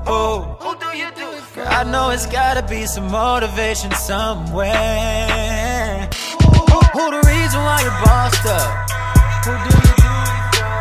Oh, 0.08 0.56
who 0.58 0.74
do 0.80 0.96
you 0.96 1.10
do 1.14 1.28
it 1.36 1.42
for? 1.42 1.60
I 1.60 1.84
know 1.84 2.08
it's 2.08 2.24
gotta 2.24 2.62
be 2.62 2.86
some 2.86 3.10
motivation 3.10 3.92
somewhere. 3.92 6.08
Who, 6.40 6.80
who 6.96 7.10
the 7.12 7.20
reason 7.28 7.60
why 7.60 7.84
you're 7.84 8.00
bossed 8.00 8.48
up? 8.48 8.88
Who 9.44 9.60
do 9.60 9.76
you 9.76 9.92
do 9.92 10.08
it 10.32 10.56
for? 10.56 10.72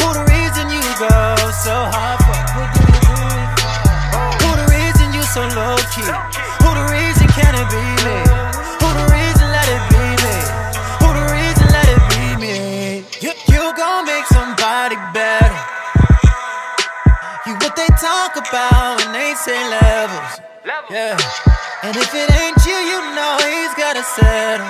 Who 0.00 0.16
the 0.16 0.24
reason 0.32 0.72
you 0.72 0.80
go 0.96 1.12
so 1.60 1.76
hard 1.92 2.24
for? 2.24 2.40
Who 2.56 2.64
do 2.72 2.80
you 2.88 3.04
do 3.04 3.20
it 3.36 3.52
for? 3.60 3.76
Who 4.40 4.48
the 4.64 4.68
reason 4.72 5.12
you 5.12 5.20
so 5.28 5.44
low 5.52 5.76
key? 5.92 6.08
Who 6.64 6.72
the 6.72 6.88
reason 6.88 7.28
can 7.36 7.52
it 7.52 7.68
be 7.68 7.84
me? 8.08 8.55
Say 19.46 19.62
levels. 19.70 20.42
Yeah. 20.90 21.14
And 21.86 21.94
if 21.94 22.10
it 22.10 22.28
ain't 22.34 22.58
you, 22.66 22.74
you 22.74 22.98
know 23.14 23.38
he's 23.46 23.74
gotta 23.78 24.02
settle. 24.02 24.66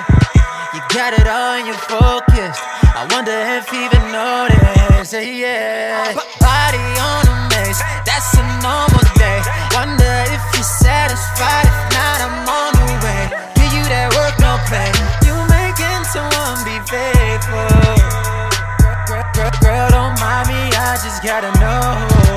You 0.69 0.81
got 0.93 1.17
it 1.17 1.25
on, 1.25 1.65
you 1.65 1.73
focused. 1.89 2.61
I 2.93 3.09
wonder 3.09 3.33
if 3.57 3.65
he 3.73 3.89
even 3.89 4.05
noticed. 4.13 5.17
Yeah, 5.17 6.13
yeah. 6.13 6.13
Body 6.37 6.85
on 7.01 7.25
a 7.25 7.35
maze, 7.49 7.81
that's 8.05 8.37
a 8.37 8.45
normal 8.61 9.01
day. 9.17 9.41
Wonder 9.73 10.13
if 10.29 10.45
you're 10.53 10.61
satisfied. 10.85 11.65
If 11.65 11.79
not, 11.97 12.17
I'm 12.21 12.45
on 12.45 12.71
the 12.77 12.87
way. 13.01 13.23
Give 13.57 13.73
you 13.73 13.85
that 13.89 14.13
work, 14.13 14.37
no 14.37 14.61
play. 14.69 14.93
You 15.25 15.33
making 15.57 16.05
someone 16.13 16.61
be 16.61 16.77
faithful. 16.85 17.65
Girl, 19.09 19.25
girl, 19.33 19.53
girl, 19.57 19.89
don't 19.89 20.13
mind 20.21 20.53
me, 20.53 20.69
I 20.77 21.01
just 21.01 21.25
gotta 21.25 21.49
know. 21.57 22.36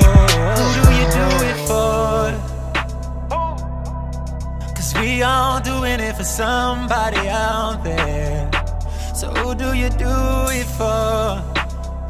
We 5.01 5.21
all 5.23 5.59
doing 5.59 5.99
it 5.99 6.15
for 6.15 6.23
somebody 6.23 7.27
out 7.27 7.83
there. 7.83 8.49
So 9.15 9.27
who 9.39 9.55
do 9.55 9.73
you 9.73 9.89
do 9.89 10.15
it 10.59 10.67
for? 10.77 11.41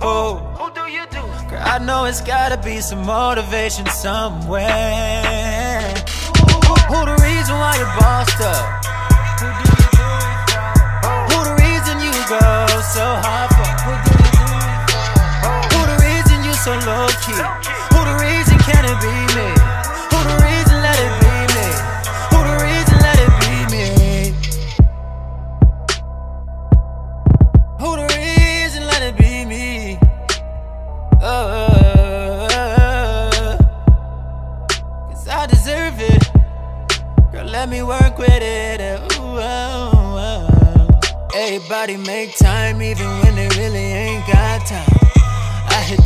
Oh, 0.03 0.35
who 0.57 0.67
do 0.73 0.85
you 0.91 1.03
do? 1.09 1.21
Girl, 1.49 1.61
I 1.63 1.77
know 1.79 2.05
it's 2.05 2.21
gotta 2.21 2.57
be 2.57 2.81
some 2.81 3.05
motivation 3.05 3.85
somewhere. 3.87 5.23
Who, 6.37 6.45
who- 6.67 6.83
who 6.91 6.99
the 7.11 7.17
reason 7.23 7.55
why 7.63 7.73
you're 7.79 7.95
bossed 7.99 8.41
up? 8.41 8.65
Who 9.39 9.47
do 9.59 9.63
you 9.71 9.79
do 9.79 10.07
it 10.27 10.39
for? 10.51 10.67
Oh. 11.07 11.21
Who 11.31 11.37
the 11.49 11.55
reason 11.65 11.95
you 12.05 12.11
go 12.35 12.43
so 12.97 13.05
hard 13.25 13.49
for? 13.57 13.71
Who 13.85 13.93
do 14.05 14.11
you 14.19 14.29
do 14.35 14.45
it 14.67 14.83
for? 14.91 15.07
Oh. 15.47 15.63
Who 15.73 15.79
the 15.91 15.97
reason 16.07 16.37
you 16.47 16.53
so 16.65 16.71
low 16.89 17.07
key? 17.23 17.39
Who 17.93 17.99
the 18.09 18.15
reason 18.25 18.57
can 18.67 18.83
it 18.91 18.97
be 19.05 19.15
me? 19.37 19.49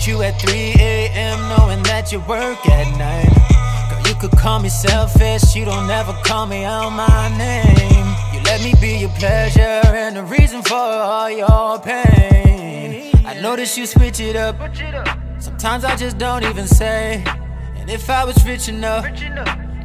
You 0.07 0.21
at 0.21 0.39
3 0.39 0.53
a.m. 0.77 1.39
knowing 1.49 1.81
that 1.83 2.11
you 2.11 2.19
work 2.19 2.63
at 2.69 2.95
night. 2.95 3.25
Girl, 3.89 4.07
you 4.07 4.13
could 4.19 4.37
call 4.37 4.59
me 4.59 4.69
selfish, 4.69 5.55
you 5.55 5.65
don't 5.65 5.89
ever 5.89 6.13
call 6.23 6.45
me 6.45 6.63
out 6.63 6.91
my 6.91 7.35
name. 7.39 8.05
You 8.31 8.39
let 8.43 8.63
me 8.63 8.75
be 8.79 8.99
your 8.99 9.09
pleasure 9.17 9.81
and 9.83 10.15
the 10.15 10.23
reason 10.23 10.61
for 10.61 10.75
all 10.75 11.31
your 11.31 11.79
pain. 11.79 13.13
I 13.25 13.39
notice 13.41 13.79
you 13.79 13.87
switch 13.87 14.19
it 14.19 14.35
up. 14.35 14.55
Sometimes 15.39 15.83
I 15.83 15.95
just 15.95 16.19
don't 16.19 16.43
even 16.43 16.67
say. 16.67 17.23
And 17.75 17.89
if 17.89 18.07
I 18.07 18.25
was 18.25 18.37
rich 18.45 18.69
enough, 18.69 19.07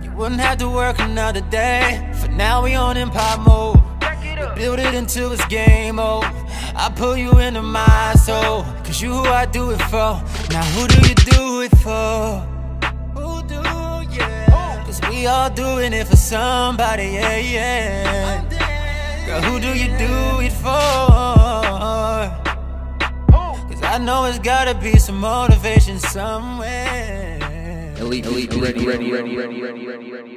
you 0.03 0.13
wouldn't 0.13 0.41
have 0.43 0.59
to 0.59 0.69
work 0.69 0.99
another 0.99 1.41
day. 1.41 2.13
For 2.21 2.29
now, 2.29 2.63
we 2.63 2.75
on 2.75 2.99
empire 2.99 3.39
mode. 3.39 3.81
We 4.03 4.55
build 4.55 4.81
it 4.81 4.95
until 4.95 5.33
it's 5.33 5.47
game 5.47 5.99
over. 5.99 6.40
I 6.83 6.89
pull 6.89 7.15
you 7.15 7.39
into 7.39 7.61
my 7.61 8.15
soul. 8.15 8.63
Cause 8.85 9.03
you 9.03 9.13
who 9.13 9.25
I 9.25 9.45
do 9.45 9.71
it 9.71 9.83
for. 9.93 10.17
Now, 10.51 10.65
who 10.73 10.89
do 10.89 11.09
you 11.09 11.15
do 11.15 11.61
it 11.61 11.77
for? 11.77 12.41
Who 13.15 13.43
do, 13.47 13.61
yeah? 14.17 14.83
Cause 14.87 14.99
we 15.11 15.27
all 15.27 15.51
doing 15.51 15.93
it 15.93 16.07
for 16.07 16.17
somebody, 16.17 17.03
yeah, 17.03 17.37
yeah. 17.37 19.27
Girl, 19.27 19.43
who 19.43 19.61
do 19.61 19.77
you 19.77 19.89
do 19.99 20.41
it 20.41 20.53
for? 20.53 20.71
Cause 23.69 23.83
I 23.83 23.99
know 23.99 24.25
it's 24.25 24.39
gotta 24.39 24.75
be 24.75 24.99
some 24.99 25.21
motivation 25.21 25.99
somewhere. 25.99 27.39
Elite, 27.99 28.25
elite, 28.25 28.55
ready, 28.55 28.87
ready, 28.87 29.13
ready, 29.13 29.37
ready, 29.37 29.61
ready, 29.61 29.87
ready, 29.87 30.11
ready. 30.11 30.31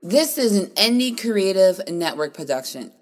This 0.00 0.38
is 0.38 0.56
an 0.56 0.66
Indie 0.76 1.20
Creative 1.20 1.80
Network 1.88 2.32
production. 2.32 2.92